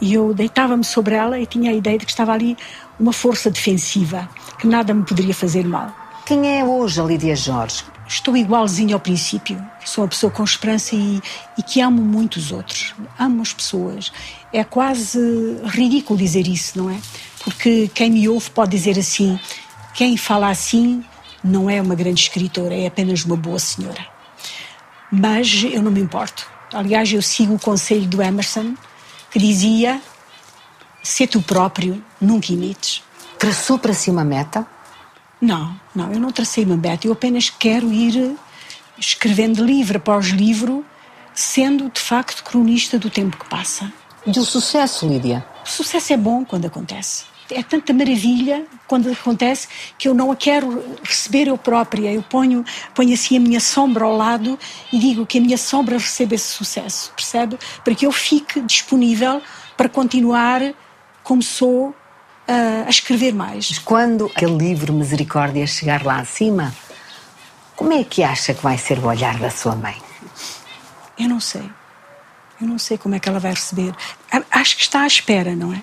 e 0.00 0.14
eu 0.14 0.32
deitava-me 0.32 0.84
sobre 0.84 1.14
ela 1.14 1.38
e 1.38 1.46
tinha 1.46 1.70
a 1.70 1.74
ideia 1.74 1.98
de 1.98 2.06
que 2.06 2.10
estava 2.10 2.32
ali 2.32 2.56
uma 2.98 3.12
força 3.12 3.50
defensiva, 3.50 4.28
que 4.58 4.66
nada 4.66 4.94
me 4.94 5.04
poderia 5.04 5.34
fazer 5.34 5.66
mal. 5.66 5.94
Quem 6.24 6.58
é 6.58 6.64
hoje 6.64 7.00
a 7.00 7.04
Lídia 7.04 7.36
Jorge? 7.36 7.84
Estou 8.06 8.36
igualzinho 8.36 8.94
ao 8.94 9.00
princípio. 9.00 9.60
Sou 9.84 10.04
uma 10.04 10.08
pessoa 10.08 10.32
com 10.32 10.42
esperança 10.42 10.96
e, 10.96 11.20
e 11.56 11.62
que 11.62 11.80
amo 11.80 12.02
muito 12.02 12.36
os 12.36 12.50
outros. 12.50 12.94
Amo 13.18 13.42
as 13.42 13.52
pessoas. 13.52 14.12
É 14.52 14.64
quase 14.64 15.18
ridículo 15.64 16.18
dizer 16.18 16.46
isso, 16.48 16.76
não 16.76 16.90
é? 16.90 16.98
Porque 17.44 17.90
quem 17.94 18.10
me 18.10 18.28
ouve 18.28 18.50
pode 18.50 18.70
dizer 18.70 18.98
assim: 18.98 19.38
quem 19.94 20.16
fala 20.16 20.48
assim 20.48 21.04
não 21.42 21.68
é 21.68 21.80
uma 21.80 21.94
grande 21.94 22.22
escritora, 22.22 22.74
é 22.74 22.86
apenas 22.86 23.24
uma 23.24 23.36
boa 23.36 23.58
senhora. 23.58 24.06
Mas 25.10 25.64
eu 25.64 25.82
não 25.82 25.90
me 25.90 26.00
importo. 26.00 26.46
Aliás, 26.72 27.12
eu 27.12 27.22
sigo 27.22 27.54
o 27.54 27.58
conselho 27.58 28.06
do 28.06 28.22
Emerson, 28.22 28.74
que 29.30 29.38
dizia: 29.38 30.00
ser 31.02 31.26
tu 31.26 31.42
próprio, 31.42 32.02
nunca 32.20 32.52
imites. 32.52 33.02
Traçou 33.38 33.78
para 33.78 33.94
si 33.94 34.10
uma 34.10 34.24
meta? 34.24 34.66
Não, 35.40 35.74
não, 35.94 36.12
eu 36.12 36.20
não 36.20 36.30
tracei 36.30 36.64
uma 36.64 36.76
meta. 36.76 37.06
Eu 37.06 37.12
apenas 37.12 37.48
quero 37.48 37.90
ir 37.90 38.36
escrevendo 38.98 39.64
livro 39.64 39.96
após 39.96 40.26
livro, 40.26 40.84
sendo 41.34 41.88
de 41.88 42.00
facto 42.00 42.44
cronista 42.44 42.98
do 42.98 43.08
tempo 43.08 43.38
que 43.38 43.48
passa. 43.48 43.90
E 44.26 44.38
o 44.38 44.44
sucesso, 44.44 45.08
Lídia? 45.08 45.44
O 45.64 45.68
sucesso 45.68 46.12
é 46.12 46.16
bom 46.16 46.44
quando 46.44 46.66
acontece. 46.66 47.24
É 47.50 47.62
tanta 47.62 47.92
maravilha 47.92 48.64
quando 48.86 49.10
acontece 49.10 49.66
que 49.98 50.06
eu 50.06 50.14
não 50.14 50.30
a 50.30 50.36
quero 50.36 50.84
receber 51.02 51.48
eu 51.48 51.58
própria. 51.58 52.12
Eu 52.12 52.22
ponho, 52.22 52.64
ponho 52.94 53.12
assim 53.12 53.36
a 53.36 53.40
minha 53.40 53.58
sombra 53.58 54.04
ao 54.04 54.16
lado 54.16 54.58
e 54.92 54.98
digo 54.98 55.26
que 55.26 55.38
a 55.38 55.40
minha 55.40 55.58
sombra 55.58 55.96
receba 55.98 56.34
esse 56.34 56.48
sucesso, 56.48 57.12
percebe? 57.16 57.58
Para 57.82 57.94
que 57.94 58.06
eu 58.06 58.12
fique 58.12 58.60
disponível 58.60 59.42
para 59.76 59.88
continuar 59.88 60.60
como 61.24 61.42
sou 61.42 61.94
a, 62.46 62.86
a 62.86 62.90
escrever 62.90 63.34
mais. 63.34 63.68
Mas 63.70 63.78
quando 63.78 64.26
aquele 64.26 64.56
livro 64.56 64.92
Misericórdia 64.92 65.66
chegar 65.66 66.04
lá 66.04 66.20
acima, 66.20 66.72
como 67.74 67.92
é 67.92 68.04
que 68.04 68.22
acha 68.22 68.54
que 68.54 68.62
vai 68.62 68.78
ser 68.78 68.98
o 68.98 69.06
olhar 69.06 69.38
da 69.38 69.50
sua 69.50 69.74
mãe? 69.74 69.96
Eu 71.18 71.28
não 71.28 71.40
sei. 71.40 71.68
Eu 72.60 72.66
não 72.66 72.78
sei 72.78 72.98
como 72.98 73.14
é 73.14 73.18
que 73.20 73.28
ela 73.28 73.38
vai 73.38 73.52
receber. 73.52 73.94
Acho 74.50 74.76
que 74.76 74.82
está 74.82 75.02
à 75.02 75.06
espera, 75.06 75.54
não 75.54 75.72
é? 75.72 75.82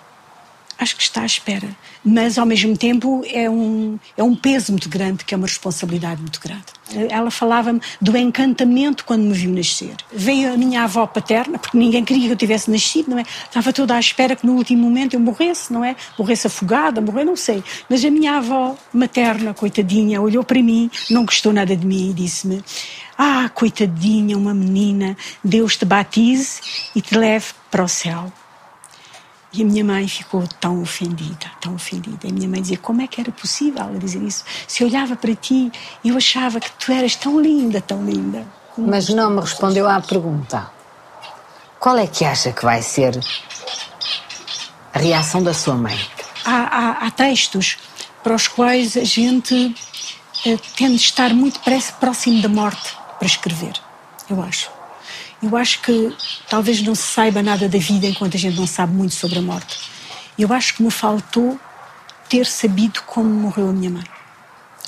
Acho 0.80 0.96
que 0.96 1.02
está 1.02 1.22
à 1.22 1.26
espera. 1.26 1.68
Mas, 2.06 2.38
ao 2.38 2.46
mesmo 2.46 2.78
tempo, 2.78 3.24
é 3.28 3.50
um, 3.50 3.98
é 4.16 4.22
um 4.22 4.36
peso 4.36 4.72
muito 4.72 4.88
grande, 4.88 5.26
que 5.26 5.34
é 5.34 5.38
uma 5.38 5.48
responsabilidade 5.48 6.22
muito 6.22 6.40
grande. 6.40 6.66
Ela 7.10 7.32
falava-me 7.32 7.82
do 8.00 8.16
encantamento 8.16 9.04
quando 9.04 9.24
me 9.24 9.34
viu 9.34 9.52
nascer. 9.52 9.96
Veio 10.14 10.54
a 10.54 10.58
minha 10.58 10.84
avó 10.84 11.08
paterna, 11.08 11.58
porque 11.58 11.78
ninguém 11.78 12.06
queria 12.06 12.28
que 12.28 12.32
eu 12.34 12.38
tivesse 12.38 12.70
nascido, 12.70 13.10
não 13.10 13.18
é? 13.18 13.24
Estava 13.24 13.74
toda 13.74 13.96
à 13.96 14.00
espera 14.00 14.36
que 14.36 14.46
no 14.46 14.54
último 14.54 14.84
momento 14.84 15.16
eu 15.16 15.20
morresse, 15.20 15.74
não 15.74 15.84
é? 15.84 15.96
Morresse 16.18 16.46
afogada, 16.46 17.02
morrer, 17.02 17.26
não 17.26 17.36
sei. 17.36 17.64
Mas 17.90 18.06
a 18.06 18.12
minha 18.12 18.38
avó 18.38 18.78
materna, 18.94 19.56
coitadinha, 19.56 20.22
olhou 20.22 20.44
para 20.44 20.62
mim, 20.62 20.92
não 21.10 21.26
gostou 21.26 21.52
nada 21.52 21.76
de 21.76 21.86
mim 21.86 22.12
e 22.12 22.14
disse-me: 22.14 22.64
Ah, 23.18 23.50
coitadinha, 23.50 24.38
uma 24.38 24.54
menina, 24.54 25.18
Deus 25.44 25.76
te 25.76 25.86
batize 25.86 26.62
e 26.96 27.02
te 27.02 27.18
leve 27.18 27.48
para 27.72 27.84
o 27.84 27.88
céu. 27.88 28.32
E 29.52 29.64
a 29.64 29.66
minha 29.66 29.84
mãe 29.84 30.08
ficou 30.08 30.46
tão 30.60 30.84
ofendida, 30.84 31.50
tão 31.60 31.74
ofendida. 31.74 32.28
E 32.28 32.30
a 32.30 32.34
minha 32.34 32.48
mãe 32.48 32.62
dizia: 32.62 32.78
Como 32.78 33.02
é 33.02 33.08
que 33.08 33.20
era 33.20 33.32
possível 33.32 33.82
ela 33.82 33.98
dizer 33.98 34.22
isso? 34.22 34.44
Se 34.68 34.84
eu 34.84 34.88
olhava 34.88 35.16
para 35.16 35.34
ti, 35.34 35.72
eu 36.06 36.16
achava 36.16 36.60
que 36.60 36.70
tu 36.74 36.92
eras 36.92 37.16
tão 37.16 37.40
linda, 37.42 37.82
tão 37.82 38.06
linda. 38.06 38.46
Mas 38.78 39.10
não 39.10 39.32
me 39.32 39.42
respondeu 39.42 39.90
à 39.90 40.00
pergunta. 40.00 40.70
Qual 41.80 41.98
é 41.98 42.06
que 42.06 42.24
acha 42.24 42.52
que 42.52 42.64
vai 42.64 42.84
ser 42.84 43.20
a 44.94 45.00
reação 45.00 45.42
da 45.42 45.56
sua 45.56 45.74
mãe? 45.74 46.00
Há, 46.46 46.52
há, 46.52 47.08
há 47.08 47.12
textos 47.12 47.78
para 48.22 48.36
os 48.36 48.48
quais 48.48 48.96
a 48.96 49.04
gente 49.04 49.76
eh, 50.46 50.58
tende 50.76 50.94
a 50.94 50.98
estar 50.98 51.34
muito 51.34 51.60
próximo 52.00 52.42
da 52.42 52.50
morte 52.50 52.96
para 53.18 53.28
escrever, 53.28 53.74
eu 54.30 54.42
acho. 54.42 54.70
Eu 55.42 55.56
acho 55.56 55.82
que 55.82 56.16
talvez 56.50 56.82
não 56.82 56.96
se 56.96 57.04
saiba 57.04 57.44
nada 57.44 57.70
da 57.70 57.78
vida 57.78 58.08
enquanto 58.08 58.36
a 58.36 58.40
gente 58.40 58.58
não 58.58 58.68
sabe 58.68 58.94
muito 58.94 59.14
sobre 59.14 59.38
a 59.40 59.42
morte. 59.42 59.78
Eu 60.38 60.52
acho 60.52 60.76
que 60.76 60.84
me 60.84 60.92
faltou 60.92 61.60
ter 62.28 62.46
sabido 62.46 63.02
como 63.04 63.30
morreu 63.30 63.70
a 63.70 63.74
minha 63.74 63.90
mãe. 63.90 64.04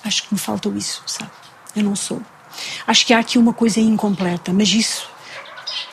Acho 0.03 0.23
que 0.23 0.33
me 0.33 0.39
faltou 0.39 0.75
isso, 0.75 1.03
sabe? 1.05 1.31
Eu 1.75 1.83
não 1.83 1.95
sou. 1.95 2.21
Acho 2.87 3.05
que 3.05 3.13
há 3.13 3.19
aqui 3.19 3.37
uma 3.37 3.53
coisa 3.53 3.79
incompleta, 3.79 4.51
mas 4.51 4.69
isso 4.69 5.07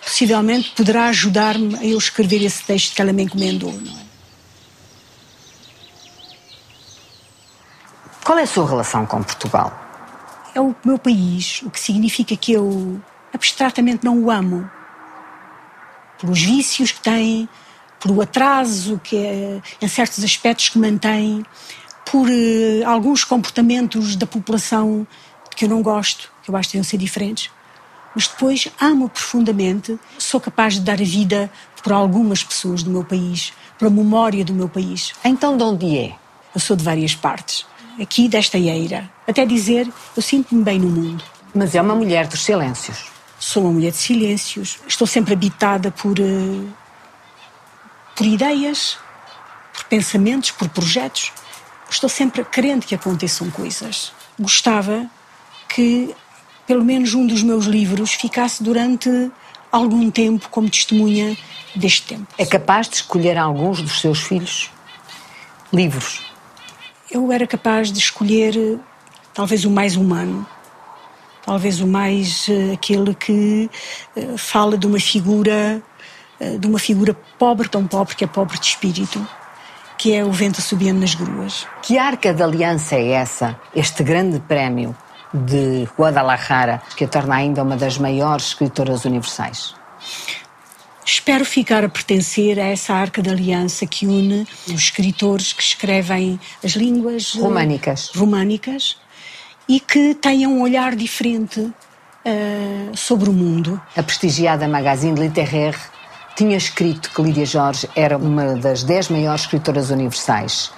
possivelmente 0.03 0.70
poderá 0.70 1.07
ajudar-me 1.07 1.77
a 1.77 1.85
eu 1.85 1.99
escrever 1.99 2.42
esse 2.42 2.62
texto 2.62 2.94
que 2.94 3.03
ela 3.03 3.12
me 3.12 3.25
encomendou, 3.25 3.72
não 3.72 4.01
é? 4.01 4.07
Qual 8.25 8.38
é 8.38 8.42
a 8.42 8.46
sua 8.46 8.66
relação 8.66 9.07
com 9.07 9.22
Portugal? 9.22 9.86
É 10.57 10.61
o 10.61 10.75
meu 10.83 10.99
país, 10.99 11.61
o 11.66 11.71
que 11.71 11.79
significa 11.79 12.35
que 12.35 12.51
eu 12.51 12.99
abstratamente 13.31 14.03
não 14.03 14.19
o 14.19 14.31
amo. 14.31 14.71
Pelos 16.19 16.40
vícios 16.40 16.90
que 16.90 17.01
tem, 17.03 17.47
pelo 18.01 18.23
atraso 18.23 18.99
que 19.05 19.19
é, 19.19 19.61
em 19.83 19.87
certos 19.87 20.25
aspectos 20.25 20.71
que 20.71 20.79
mantém, 20.79 21.45
por 22.11 22.27
uh, 22.27 22.88
alguns 22.88 23.23
comportamentos 23.23 24.16
da 24.16 24.27
população 24.27 25.07
que 25.55 25.66
eu 25.66 25.69
não 25.69 25.83
gosto, 25.83 26.33
que 26.42 26.51
eu 26.51 26.57
acho 26.57 26.71
que 26.71 26.73
deviam 26.79 26.88
ser 26.88 26.97
diferentes. 26.97 27.51
Mas 28.14 28.27
depois 28.27 28.66
amo 28.81 29.11
profundamente, 29.11 30.01
sou 30.19 30.40
capaz 30.40 30.77
de 30.77 30.81
dar 30.81 30.95
a 31.03 31.05
vida 31.05 31.53
por 31.83 31.92
algumas 31.92 32.42
pessoas 32.42 32.83
do 32.83 32.90
meu 32.90 33.05
país, 33.05 33.53
pela 33.79 33.90
memória 33.90 34.42
do 34.42 34.55
meu 34.55 34.71
país. 34.71 35.12
Então 35.23 35.55
de 35.55 35.62
onde 35.62 35.99
é? 35.99 36.16
Eu 36.55 36.61
sou 36.62 36.75
de 36.75 36.83
várias 36.83 37.14
partes, 37.14 37.66
aqui 38.01 38.29
desta 38.29 38.59
eira. 38.59 39.11
Até 39.27 39.45
dizer, 39.45 39.91
eu 40.17 40.23
sinto-me 40.23 40.63
bem 40.63 40.79
no 40.79 40.89
mundo. 40.89 41.25
Mas 41.55 41.75
é 41.75 41.81
uma 41.81 41.95
mulher 41.95 42.27
dos 42.27 42.43
silêncios. 42.43 43.07
Sou 43.39 43.65
uma 43.65 43.73
mulher 43.73 43.91
de 43.91 43.97
silêncios. 43.99 44.79
Estou 44.87 45.07
sempre 45.07 45.35
habitada 45.35 45.91
por, 45.91 46.19
uh, 46.19 46.73
por 48.15 48.27
ideias, 48.27 48.99
por 49.73 49.85
pensamentos, 49.85 50.51
por 50.51 50.69
projetos. 50.69 51.33
Estou 51.89 52.09
sempre 52.09 52.45
querendo 52.45 52.85
que 52.85 52.95
aconteçam 52.95 53.51
coisas. 53.51 54.13
Gostava 54.39 55.07
que 55.69 56.15
pelo 56.67 56.85
menos 56.85 57.15
um 57.15 57.27
dos 57.27 57.43
meus 57.43 57.67
livros 57.67 58.13
ficasse 58.13 58.63
durante 58.63 59.31
algum 59.71 60.11
tempo 60.11 60.49
como 60.51 60.69
testemunha 60.69 61.37
deste 61.75 62.03
tempo. 62.03 62.27
É 62.37 62.45
capaz 62.45 62.89
de 62.89 62.97
escolher 62.97 63.39
alguns 63.39 63.81
dos 63.81 64.01
seus 64.01 64.21
filhos 64.21 64.71
livros? 65.73 66.36
Eu 67.11 67.31
era 67.31 67.47
capaz 67.47 67.92
de 67.92 67.99
escolher 67.99 68.81
talvez 69.33 69.64
o 69.64 69.71
mais 69.71 69.97
humano, 69.97 70.47
talvez 71.45 71.81
o 71.81 71.87
mais 71.87 72.49
uh, 72.49 72.73
aquele 72.73 73.14
que 73.14 73.71
uh, 74.16 74.37
fala 74.37 74.77
de 74.77 74.87
uma 74.87 74.99
figura 74.99 75.81
uh, 76.40 76.59
de 76.59 76.66
uma 76.66 76.79
figura 76.79 77.14
pobre 77.38 77.69
tão 77.69 77.87
pobre 77.87 78.16
que 78.16 78.25
é 78.25 78.27
pobre 78.27 78.59
de 78.59 78.66
espírito 78.66 79.27
que 79.99 80.12
é 80.12 80.23
o 80.23 80.31
vento 80.31 80.61
subindo 80.61 81.01
nas 81.01 81.14
gruas. 81.14 81.66
Que 81.81 81.97
arca 81.97 82.35
de 82.35 82.42
aliança 82.42 82.97
é 82.97 83.12
essa 83.12 83.59
este 83.75 84.03
grande 84.03 84.40
prémio 84.40 84.95
de 85.33 85.88
Guadalajara 85.97 86.83
que 86.97 87.05
a 87.05 87.09
torna 87.09 87.37
ainda 87.37 87.62
uma 87.62 87.77
das 87.77 87.99
maiores 87.99 88.49
escritoras 88.49 89.05
universais 89.05 89.75
Espero 91.07 91.45
ficar 91.45 91.85
a 91.85 91.88
pertencer 91.88 92.59
a 92.59 92.64
essa 92.64 92.92
arca 92.92 93.23
de 93.23 93.31
aliança 93.31 93.87
que 93.87 94.09
une 94.09 94.45
os 94.66 94.75
escritores 94.75 95.53
que 95.53 95.62
escrevem 95.62 96.40
as 96.64 96.73
línguas 96.73 97.35
românicas, 97.35 98.11
românicas 98.12 98.97
e 99.69 99.79
que 99.79 100.16
tenham 100.16 100.55
um 100.55 100.62
olhar 100.62 100.97
diferente 100.97 101.61
uh, 101.61 102.97
sobre 102.97 103.31
o 103.31 103.33
mundo. 103.33 103.81
A 103.97 104.03
prestigiada 104.03 104.66
Magazine 104.66 105.19
Littéraire 105.19 105.79
tinha 106.35 106.57
escrito 106.57 107.12
que 107.14 107.23
Lídia 107.23 107.47
Jorge 107.47 107.88
era 107.95 108.19
uma 108.19 108.57
das 108.57 108.83
dez 108.83 109.09
maiores 109.09 109.42
escritoras 109.42 109.90
universais. 109.90 110.73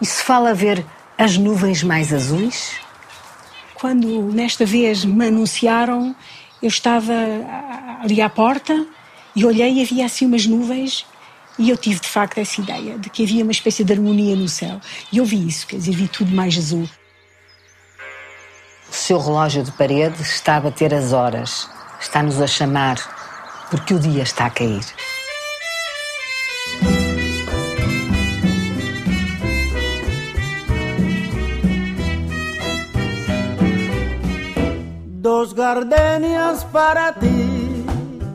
E 0.00 0.06
se 0.06 0.22
fala 0.22 0.50
a 0.50 0.54
ver 0.54 0.86
as 1.18 1.36
nuvens 1.36 1.82
mais 1.82 2.12
azuis? 2.12 2.70
Quando 3.74 4.30
nesta 4.32 4.64
vez 4.64 5.04
me 5.04 5.26
anunciaram, 5.26 6.14
eu 6.62 6.68
estava 6.68 7.12
ali 8.00 8.22
à 8.22 8.30
porta 8.30 8.86
e 9.34 9.44
olhei 9.44 9.72
e 9.72 9.82
havia 9.82 10.06
assim 10.06 10.26
umas 10.26 10.46
nuvens 10.46 11.06
e 11.58 11.70
eu 11.70 11.76
tive 11.76 12.00
de 12.00 12.08
facto 12.08 12.38
essa 12.38 12.60
ideia 12.60 12.98
de 12.98 13.10
que 13.10 13.22
havia 13.22 13.42
uma 13.42 13.52
espécie 13.52 13.84
de 13.84 13.92
harmonia 13.92 14.34
no 14.34 14.48
céu. 14.48 14.80
E 15.12 15.18
eu 15.18 15.24
vi 15.24 15.46
isso, 15.46 15.66
quer 15.66 15.76
dizer, 15.76 15.94
vi 15.94 16.08
tudo 16.08 16.34
mais 16.34 16.56
azul. 16.56 16.88
O 18.90 18.94
seu 18.94 19.18
relógio 19.18 19.62
de 19.62 19.72
parede 19.72 20.20
está 20.22 20.56
a 20.56 20.60
bater 20.60 20.92
as 20.94 21.12
horas, 21.12 21.68
está-nos 22.00 22.40
a 22.40 22.46
chamar, 22.46 22.96
porque 23.70 23.94
o 23.94 23.98
dia 23.98 24.22
está 24.22 24.46
a 24.46 24.50
cair. 24.50 24.84
Dos 35.20 35.52
gardenias 35.52 36.64
para 36.64 37.12
ti. 37.12 37.51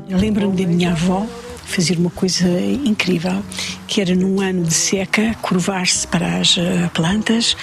Lembro-me 0.10 0.56
da 0.56 0.70
minha 0.70 0.92
avó 0.92 1.26
fazer 1.66 1.98
uma 1.98 2.10
coisa 2.10 2.48
incrível, 2.86 3.44
que 3.88 4.00
era 4.00 4.16
num 4.16 4.40
ano 4.40 4.64
de 4.64 4.74
seca, 4.74 5.36
curvar-se 5.42 6.08
para 6.08 6.38
as 6.38 6.58
eh, 6.58 6.90
plantas 6.94 7.58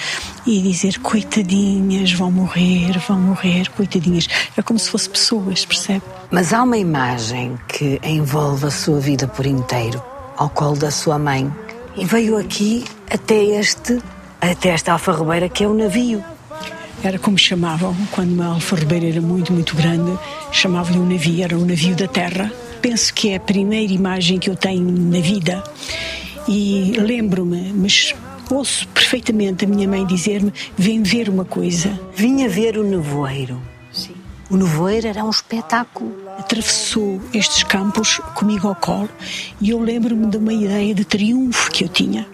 e 0.45 0.61
dizer 0.61 0.99
coitadinhas, 0.99 2.13
vão 2.13 2.31
morrer, 2.31 2.99
vão 3.07 3.19
morrer, 3.19 3.67
coitadinhas. 3.71 4.27
É 4.55 4.61
como 4.61 4.77
se 4.77 4.91
fossem 4.91 5.11
pessoas, 5.11 5.65
percebe? 5.65 6.03
Mas 6.29 6.53
há 6.53 6.61
uma 6.61 6.77
imagem 6.77 7.57
que 7.67 7.99
envolve 8.03 8.67
a 8.67 8.71
sua 8.71 8.99
vida 8.99 9.27
por 9.27 9.45
inteiro, 9.45 10.01
ao 10.37 10.49
colo 10.49 10.77
da 10.77 10.91
sua 10.91 11.17
mãe. 11.17 11.51
E 11.97 12.05
veio 12.05 12.37
aqui 12.37 12.85
até 13.09 13.43
este, 13.43 13.99
até 14.39 14.69
esta 14.69 14.93
alfarrobeira 14.93 15.49
que 15.49 15.63
é 15.63 15.67
o 15.67 15.73
navio. 15.73 16.23
Era 17.05 17.19
como 17.19 17.37
chamavam, 17.37 17.95
quando 18.09 18.31
uma 18.31 18.47
alfarrobeira 18.47 19.07
era 19.07 19.21
muito, 19.21 19.53
muito 19.53 19.75
grande, 19.75 20.17
chamavam-lhe 20.51 20.97
um 20.97 21.07
navio, 21.07 21.43
era 21.43 21.55
o 21.55 21.63
navio 21.63 21.95
da 21.95 22.07
terra. 22.07 22.51
Penso 22.81 23.13
que 23.13 23.29
é 23.29 23.35
a 23.35 23.39
primeira 23.39 23.93
imagem 23.93 24.39
que 24.39 24.49
eu 24.49 24.55
tenho 24.55 24.89
na 24.89 25.19
vida 25.19 25.63
e 26.47 26.95
lembro-me, 26.97 27.71
mas 27.73 28.15
ouço 28.49 28.87
perfeitamente 28.87 29.65
a 29.65 29.67
minha 29.67 29.87
mãe 29.87 30.03
dizer-me: 30.03 30.51
vem 30.75 31.03
ver 31.03 31.29
uma 31.29 31.45
coisa. 31.45 31.91
Vinha 32.15 32.49
ver 32.49 32.75
o 32.75 32.83
nevoeiro. 32.83 33.61
Sim. 33.93 34.15
O 34.49 34.57
nevoeiro 34.57 35.07
era 35.07 35.23
um 35.23 35.29
espetáculo. 35.29 36.24
Atravessou 36.37 37.21
estes 37.33 37.63
campos 37.63 38.19
comigo 38.33 38.67
ao 38.67 38.75
colo 38.75 39.09
e 39.61 39.69
eu 39.69 39.79
lembro-me 39.79 40.27
de 40.27 40.37
uma 40.37 40.53
ideia 40.53 40.93
de 40.93 41.05
triunfo 41.05 41.71
que 41.71 41.83
eu 41.83 41.89
tinha, 41.89 42.27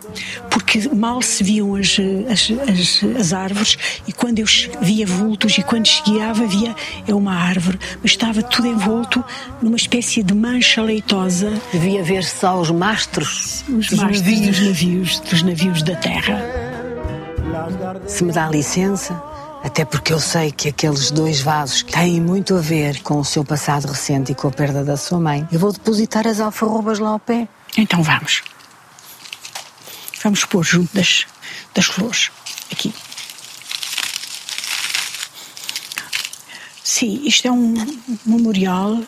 porque 0.49 0.89
mal 0.89 1.21
se 1.21 1.43
viam 1.43 1.75
as, 1.75 1.97
as, 2.29 2.51
as, 2.69 3.03
as 3.19 3.33
árvores 3.33 3.77
e 4.07 4.11
quando 4.11 4.39
eu 4.39 4.45
via 4.81 5.05
vultos 5.05 5.57
e 5.57 5.63
quando 5.63 5.87
chegueava 5.87 6.45
via 6.47 6.75
é 7.07 7.13
uma 7.13 7.33
árvore, 7.35 7.79
mas 8.01 8.11
estava 8.11 8.41
tudo 8.41 8.67
envolto 8.67 9.23
numa 9.61 9.75
espécie 9.75 10.23
de 10.23 10.33
mancha 10.33 10.81
leitosa 10.81 11.51
Devia 11.71 12.03
ver 12.03 12.23
só 12.23 12.59
os 12.59 12.71
mastros 12.71 13.63
os 13.69 13.87
dos 13.87 13.99
mastros 13.99 14.21
navios. 14.21 14.47
dos 14.47 14.67
navios, 14.67 15.19
dos 15.19 15.43
navios 15.43 15.83
da 15.83 15.95
terra. 15.95 16.41
Se 18.07 18.23
me 18.23 18.31
dá 18.31 18.47
licença, 18.49 19.21
até 19.63 19.85
porque 19.85 20.11
eu 20.11 20.19
sei 20.19 20.51
que 20.51 20.69
aqueles 20.69 21.11
dois 21.11 21.39
vasos 21.39 21.83
têm 21.83 22.19
muito 22.19 22.55
a 22.55 22.59
ver 22.59 23.01
com 23.03 23.19
o 23.19 23.25
seu 23.25 23.45
passado 23.45 23.87
recente 23.87 24.31
e 24.31 24.35
com 24.35 24.47
a 24.47 24.51
perda 24.51 24.83
da 24.83 24.97
sua 24.97 25.19
mãe, 25.19 25.47
eu 25.51 25.59
vou 25.59 25.71
depositar 25.71 26.25
as 26.25 26.39
alfarrobas 26.39 26.97
lá 26.97 27.09
ao 27.09 27.19
pé. 27.19 27.47
Então 27.77 28.01
vamos. 28.01 28.41
Vamos 30.23 30.45
pôr 30.45 30.63
junto 30.63 30.93
das, 30.95 31.27
das 31.75 31.85
flores. 31.85 32.31
Aqui. 32.71 32.93
Sim, 36.83 37.21
isto 37.25 37.47
é 37.47 37.51
um 37.51 37.73
memorial, 38.25 38.99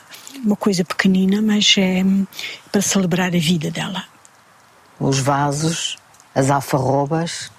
uma 0.44 0.56
coisa 0.56 0.86
pequenina, 0.86 1.42
mas 1.42 1.76
é 1.78 2.04
para 2.72 2.82
celebrar 2.82 3.36
a 3.36 3.40
vida 3.40 3.72
dela. 3.72 4.06
Os 5.00 5.20
vasos, 5.20 5.98
as 6.34 6.50
alfarrobas, 6.50 7.52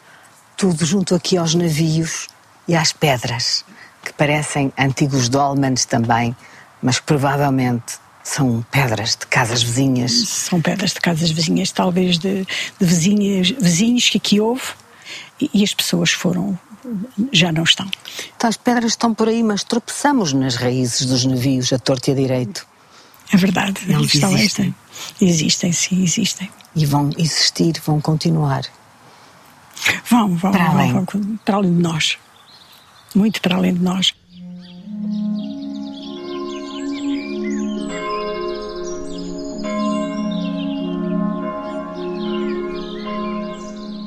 tudo 0.57 0.85
junto 0.87 1.15
aqui 1.15 1.37
aos 1.37 1.55
navios 1.55 2.29
e 2.69 2.75
às 2.75 2.93
pedras, 2.93 3.65
que 4.05 4.13
parecem 4.13 4.73
antigos 4.79 5.29
dolmens 5.29 5.85
também, 5.85 6.35
mas 6.83 6.99
provavelmente 7.01 7.95
são 8.23 8.65
pedras 8.71 9.11
de 9.17 9.27
casas 9.27 9.63
vizinhas. 9.63 10.13
São 10.29 10.61
pedras 10.61 10.93
de 10.93 11.01
casas 11.01 11.31
vizinhas, 11.31 11.71
talvez 11.73 12.19
de, 12.19 12.45
de 12.45 12.87
vizinhas, 12.87 13.51
vizinhos 13.51 14.09
que 14.09 14.19
aqui 14.19 14.41
houve, 14.41 14.63
e, 15.41 15.51
e 15.53 15.63
as 15.65 15.75
pessoas 15.75 16.11
foram, 16.13 16.59
já 17.33 17.53
não 17.53 17.65
estão. 17.65 17.87
Então 18.37 18.49
as 18.49 18.57
pedras 18.57 18.93
estão 18.93 19.13
por 19.15 19.29
aí, 19.29 19.43
mas 19.43 19.63
tropeçamos 19.65 20.33
nas 20.33 20.57
raízes 20.57 21.07
dos 21.07 21.25
navios, 21.25 21.73
a 21.73 21.79
torto 21.79 22.09
e 22.11 22.13
a 22.13 22.17
direito. 22.17 22.67
É 23.33 23.37
verdade, 23.37 23.81
Eles 23.89 24.15
estão 24.15 24.33
existem. 24.33 24.67
esta- 24.69 24.85
Existem, 25.25 25.73
sim, 25.73 26.03
existem. 26.05 26.49
E 26.77 26.87
vão 26.87 27.11
existir, 27.19 27.75
vão 27.85 28.01
continuar. 28.01 28.63
Vão, 30.09 30.37
vão, 30.37 30.53
Para 30.53 30.65
vão, 30.67 30.73
além. 30.79 30.93
vão, 30.93 31.07
para 31.45 31.57
além 31.57 31.75
de 31.75 31.83
nós. 31.83 32.17
Muito 33.15 33.41
para 33.41 33.57
além 33.57 33.75
de 33.75 33.81
nós. 33.81 34.13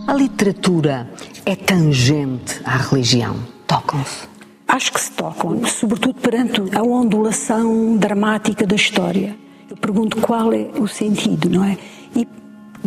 A 0.08 0.14
literatura 0.14 1.10
é 1.46 1.56
tangente 1.56 2.60
à 2.66 2.78
religião. 2.78 3.36
Tocam-se. 3.66 4.28
Acho 4.68 4.92
que 4.92 5.00
se 5.00 5.12
tocam, 5.12 5.66
sobretudo 5.66 6.16
perante 6.16 6.62
a 6.76 6.84
ondulação 6.84 7.96
dramática 7.98 8.68
da 8.68 8.76
história. 8.76 9.36
Eu 9.70 9.78
pergunto 9.78 10.18
qual 10.18 10.52
é 10.52 10.70
o 10.78 10.88
sentido, 10.88 11.50
não 11.50 11.64
é? 11.64 11.78
E 12.16 12.28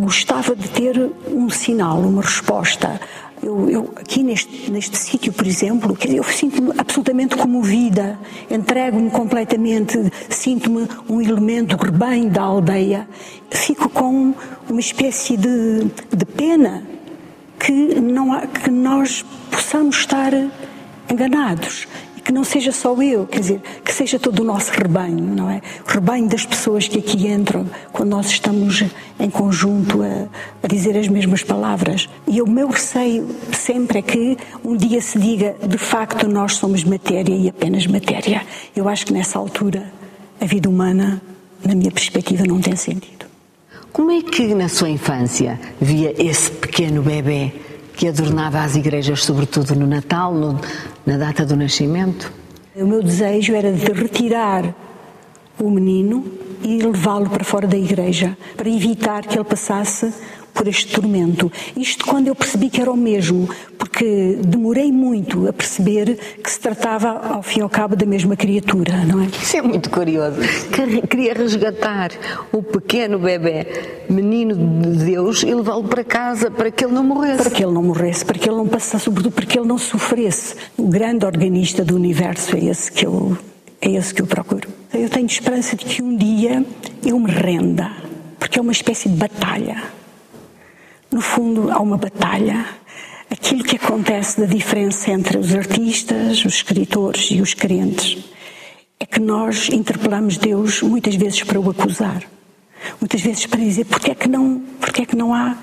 gostava 0.00 0.56
de 0.56 0.68
ter 0.68 1.10
um 1.28 1.48
sinal, 1.50 1.98
uma 2.00 2.22
resposta. 2.22 3.00
Eu, 3.42 3.70
eu 3.70 3.94
aqui 3.96 4.22
neste, 4.22 4.70
neste 4.70 4.98
sítio, 4.98 5.32
por 5.32 5.46
exemplo, 5.46 5.96
eu 6.06 6.24
sinto-me 6.24 6.72
absolutamente 6.76 7.36
comovida, 7.36 8.18
entrego-me 8.50 9.10
completamente, 9.10 9.98
sinto-me 10.28 10.86
um 11.08 11.20
elemento 11.20 11.76
rebanho 11.76 12.28
da 12.30 12.42
aldeia, 12.42 13.08
fico 13.50 13.88
com 13.88 14.34
uma 14.68 14.80
espécie 14.80 15.36
de, 15.36 15.84
de 16.14 16.24
pena 16.26 16.82
que, 17.58 18.00
não 18.00 18.32
há, 18.32 18.46
que 18.46 18.70
nós 18.70 19.24
possamos 19.50 19.96
estar 19.96 20.32
enganados 21.10 21.86
e 22.20 22.22
que 22.22 22.33
não 22.33 22.44
seja 22.44 22.70
só 22.70 22.94
eu, 23.02 23.26
quer 23.26 23.40
dizer, 23.40 23.61
que 23.83 23.92
seja 23.92 24.18
todo 24.18 24.40
o 24.40 24.44
nosso 24.44 24.70
rebanho, 24.72 25.24
não 25.24 25.48
é? 25.48 25.62
O 25.88 25.90
rebanho 25.90 26.28
das 26.28 26.44
pessoas 26.44 26.87
que 26.87 26.98
aqui 26.98 27.26
entram 27.26 27.66
quando 27.92 28.11
nós 28.11 28.26
estamos 28.26 28.85
em 29.18 29.30
conjunto 29.30 30.02
a, 30.02 30.28
a 30.62 30.66
dizer 30.66 30.98
as 30.98 31.09
mesmas 31.09 31.42
palavras. 31.42 32.11
E 32.28 32.42
o 32.42 32.46
meu 32.46 32.68
receio 32.68 33.26
sempre 33.52 34.00
é 34.00 34.02
que 34.02 34.37
um 34.62 34.76
dia 34.76 35.00
se 35.00 35.18
diga 35.18 35.56
de 35.66 35.78
facto 35.78 36.28
nós 36.28 36.56
somos 36.56 36.85
matéria 36.85 37.35
e 37.35 37.48
apenas 37.48 37.87
matéria. 37.87 38.42
Eu 38.76 38.87
acho 38.87 39.06
que 39.06 39.14
nessa 39.14 39.38
altura 39.38 39.90
a 40.38 40.44
vida 40.44 40.68
humana, 40.68 41.22
na 41.64 41.74
minha 41.74 41.90
perspectiva, 41.90 42.44
não 42.46 42.61
tem 42.61 42.76
sentido. 42.76 43.24
Como 43.92 44.11
é 44.11 44.20
que 44.22 44.54
na 44.54 44.68
sua 44.68 44.90
infância 44.90 45.59
via 45.80 46.14
esse 46.18 46.50
pequeno 46.50 47.02
bebê 47.02 47.52
que 48.00 48.08
adornava 48.08 48.62
as 48.62 48.76
igrejas, 48.76 49.22
sobretudo 49.22 49.74
no 49.74 49.86
Natal, 49.86 50.32
no- 50.32 50.58
na 51.04 51.18
data 51.18 51.44
do 51.44 51.54
nascimento? 51.54 52.32
O 52.74 52.86
meu 52.86 53.02
desejo 53.02 53.52
era 53.54 53.70
de 53.70 53.92
retirar 53.92 54.74
o 55.60 55.68
menino 55.68 56.24
e 56.62 56.78
levá-lo 56.78 57.28
para 57.28 57.44
fora 57.44 57.66
da 57.66 57.76
igreja, 57.76 58.34
para 58.56 58.70
evitar 58.70 59.26
que 59.26 59.36
ele 59.36 59.44
passasse 59.44 60.10
por 60.54 60.66
este 60.68 60.92
tormento. 60.94 61.50
Isto 61.76 62.04
quando 62.06 62.28
eu 62.28 62.34
percebi 62.34 62.68
que 62.70 62.80
era 62.80 62.90
o 62.92 62.96
mesmo, 62.96 63.48
porque 63.78 64.38
demorei 64.44 64.90
muito 64.92 65.48
a 65.48 65.52
perceber 65.52 66.18
que 66.42 66.50
se 66.50 66.60
tratava, 66.60 67.08
ao 67.10 67.42
fim 67.42 67.60
e 67.60 67.62
ao 67.62 67.68
cabo, 67.68 67.96
da 67.96 68.06
mesma 68.06 68.36
criatura, 68.36 69.04
não 69.04 69.22
é? 69.22 69.26
Isso 69.26 69.56
é 69.56 69.62
muito 69.62 69.90
curioso. 69.90 70.36
Que- 70.72 71.06
Queria 71.06 71.34
resgatar 71.34 72.10
o 72.52 72.62
pequeno 72.62 73.18
bebê, 73.18 73.66
menino 74.08 74.54
de 74.54 75.04
Deus, 75.04 75.42
e 75.42 75.52
levá-lo 75.54 75.84
para 75.84 76.04
casa 76.04 76.50
para 76.50 76.70
que 76.70 76.84
ele 76.84 76.92
não 76.94 77.02
morresse. 77.04 77.42
Para 77.42 77.50
que 77.50 77.62
ele 77.64 77.72
não 77.72 77.82
morresse, 77.82 78.24
para 78.24 78.38
que 78.38 78.48
ele 78.48 78.56
não 78.56 78.66
passasse, 78.68 79.04
sobretudo 79.04 79.32
para 79.32 79.46
que 79.46 79.58
ele 79.58 79.66
não 79.68 79.78
sofresse. 79.78 80.54
O 80.76 80.88
grande 80.88 81.24
organista 81.26 81.84
do 81.84 81.94
universo 81.96 82.56
é 82.56 82.64
esse 82.66 82.90
que 82.92 83.06
eu, 83.06 83.36
é 83.80 83.90
esse 83.90 84.12
que 84.14 84.22
eu 84.22 84.26
procuro. 84.26 84.68
Eu 84.92 85.08
tenho 85.08 85.26
esperança 85.26 85.76
de 85.76 85.84
que 85.84 86.02
um 86.02 86.16
dia 86.16 86.64
eu 87.04 87.18
me 87.18 87.30
renda, 87.30 87.90
porque 88.38 88.58
é 88.58 88.62
uma 88.62 88.72
espécie 88.72 89.08
de 89.08 89.16
batalha. 89.16 89.82
No 91.12 91.20
fundo, 91.20 91.73
há 91.73 91.81
uma 91.81 91.96
batalha. 91.96 92.64
Aquilo 93.29 93.64
que 93.64 93.75
acontece 93.75 94.40
da 94.40 94.46
diferença 94.46 95.11
entre 95.11 95.38
os 95.38 95.53
artistas, 95.53 96.44
os 96.44 96.55
escritores 96.55 97.31
e 97.33 97.41
os 97.41 97.53
crentes 97.53 98.24
é 98.99 99.05
que 99.05 99.18
nós 99.18 99.68
interpelamos 99.70 100.37
Deus 100.37 100.82
muitas 100.82 101.16
vezes 101.16 101.43
para 101.43 101.59
o 101.59 101.70
acusar, 101.70 102.22
muitas 103.01 103.20
vezes 103.22 103.47
para 103.47 103.59
dizer 103.61 103.87
porque 103.87 104.11
é 104.11 104.14
que 104.14 104.28
não, 104.28 104.62
porque 104.78 105.03
é 105.03 105.07
que 105.07 105.16
não 105.16 105.34
há 105.34 105.57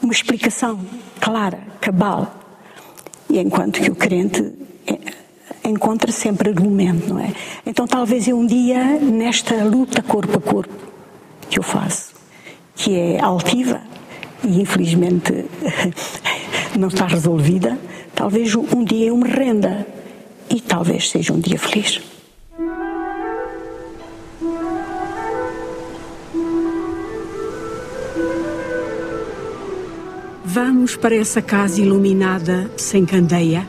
uma 0.00 0.12
explicação 0.12 0.80
clara, 1.20 1.58
cabal. 1.80 2.34
E 3.28 3.38
enquanto 3.38 3.80
que 3.80 3.90
o 3.90 3.94
crente 3.94 4.52
é, 4.86 5.68
encontra 5.68 6.12
sempre 6.12 6.50
argumento, 6.50 7.12
não 7.12 7.18
é? 7.18 7.32
Então 7.66 7.86
talvez 7.86 8.28
eu 8.28 8.38
um 8.38 8.46
dia, 8.46 8.98
nesta 9.00 9.62
luta 9.64 10.00
corpo 10.00 10.38
a 10.38 10.40
corpo 10.40 10.74
que 11.50 11.58
eu 11.58 11.62
faço, 11.62 12.14
que 12.74 12.94
é 12.94 13.20
altiva 13.20 13.95
e 14.44 14.60
infelizmente 14.60 15.32
não 16.78 16.88
está 16.88 17.06
resolvida, 17.06 17.78
talvez 18.14 18.54
um 18.54 18.84
dia 18.84 19.08
eu 19.08 19.16
me 19.16 19.28
renda 19.28 19.86
e 20.48 20.60
talvez 20.60 21.10
seja 21.10 21.32
um 21.32 21.40
dia 21.40 21.58
feliz. 21.58 22.00
Vamos 30.44 30.96
para 30.96 31.14
essa 31.14 31.42
casa 31.42 31.82
iluminada 31.82 32.70
sem 32.78 33.04
candeia. 33.04 33.68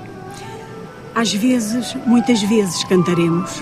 Às 1.13 1.33
vezes, 1.33 1.95
muitas 2.05 2.41
vezes 2.43 2.83
cantaremos. 2.85 3.61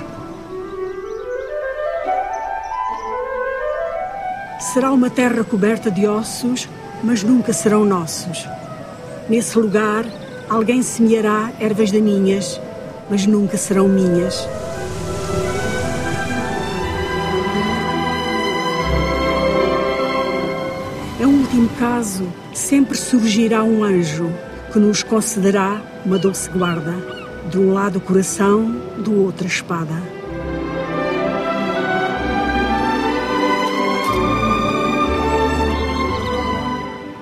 Será 4.60 4.92
uma 4.92 5.10
terra 5.10 5.44
coberta 5.44 5.90
de 5.90 6.06
ossos, 6.06 6.68
mas 7.06 7.24
nunca 7.24 7.54
serão 7.54 7.86
nossos. 7.86 8.48
Nesse 9.30 9.58
lugar, 9.60 10.06
alguém 10.50 10.82
semeará 10.82 11.52
ervas 11.60 11.92
daninhas, 11.92 12.60
mas 13.10 13.28
nunca 13.28 13.58
serão 13.58 13.88
minhas. 13.88 14.48
É 21.22 21.28
um 21.28 21.42
último 21.42 21.70
caso, 21.80 22.28
sempre 22.54 22.98
surgirá 22.98 23.64
um 23.64 23.84
anjo 23.84 24.28
que 24.74 24.80
nos 24.80 25.04
concederá 25.04 25.80
uma 26.04 26.18
doce 26.18 26.50
guarda. 26.50 26.96
De 27.52 27.60
um 27.60 27.72
lado 27.72 27.98
o 28.00 28.02
coração, 28.02 28.82
do 28.98 29.22
outro 29.22 29.46
a 29.46 29.48
espada. 29.48 30.15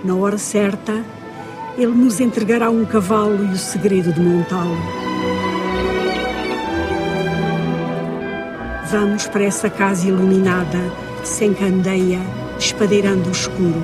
Na 0.04 0.16
hora 0.16 0.38
certa, 0.38 1.01
ele 1.78 1.93
nos 1.93 2.20
entregará 2.20 2.70
um 2.70 2.84
cavalo 2.84 3.45
e 3.45 3.54
o 3.54 3.58
segredo 3.58 4.12
de 4.12 4.20
montá-lo. 4.20 4.78
Vamos 8.91 9.28
para 9.28 9.45
essa 9.45 9.70
casa 9.70 10.08
iluminada, 10.08 10.80
sem 11.24 11.54
candeia, 11.54 12.20
espadeirando 12.60 13.30
o 13.30 13.32
escuro. 13.32 13.82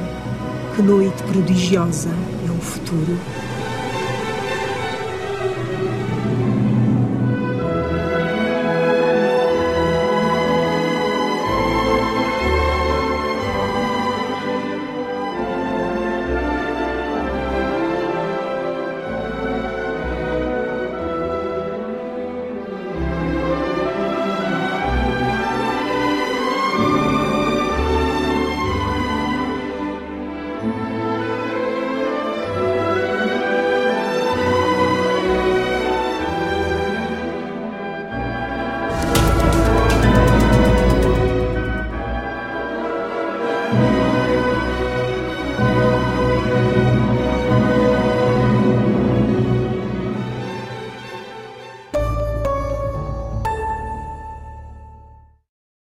Que 0.76 0.82
noite 0.82 1.24
prodigiosa 1.24 2.10
é 2.46 2.52
o 2.52 2.62
futuro. 2.62 3.18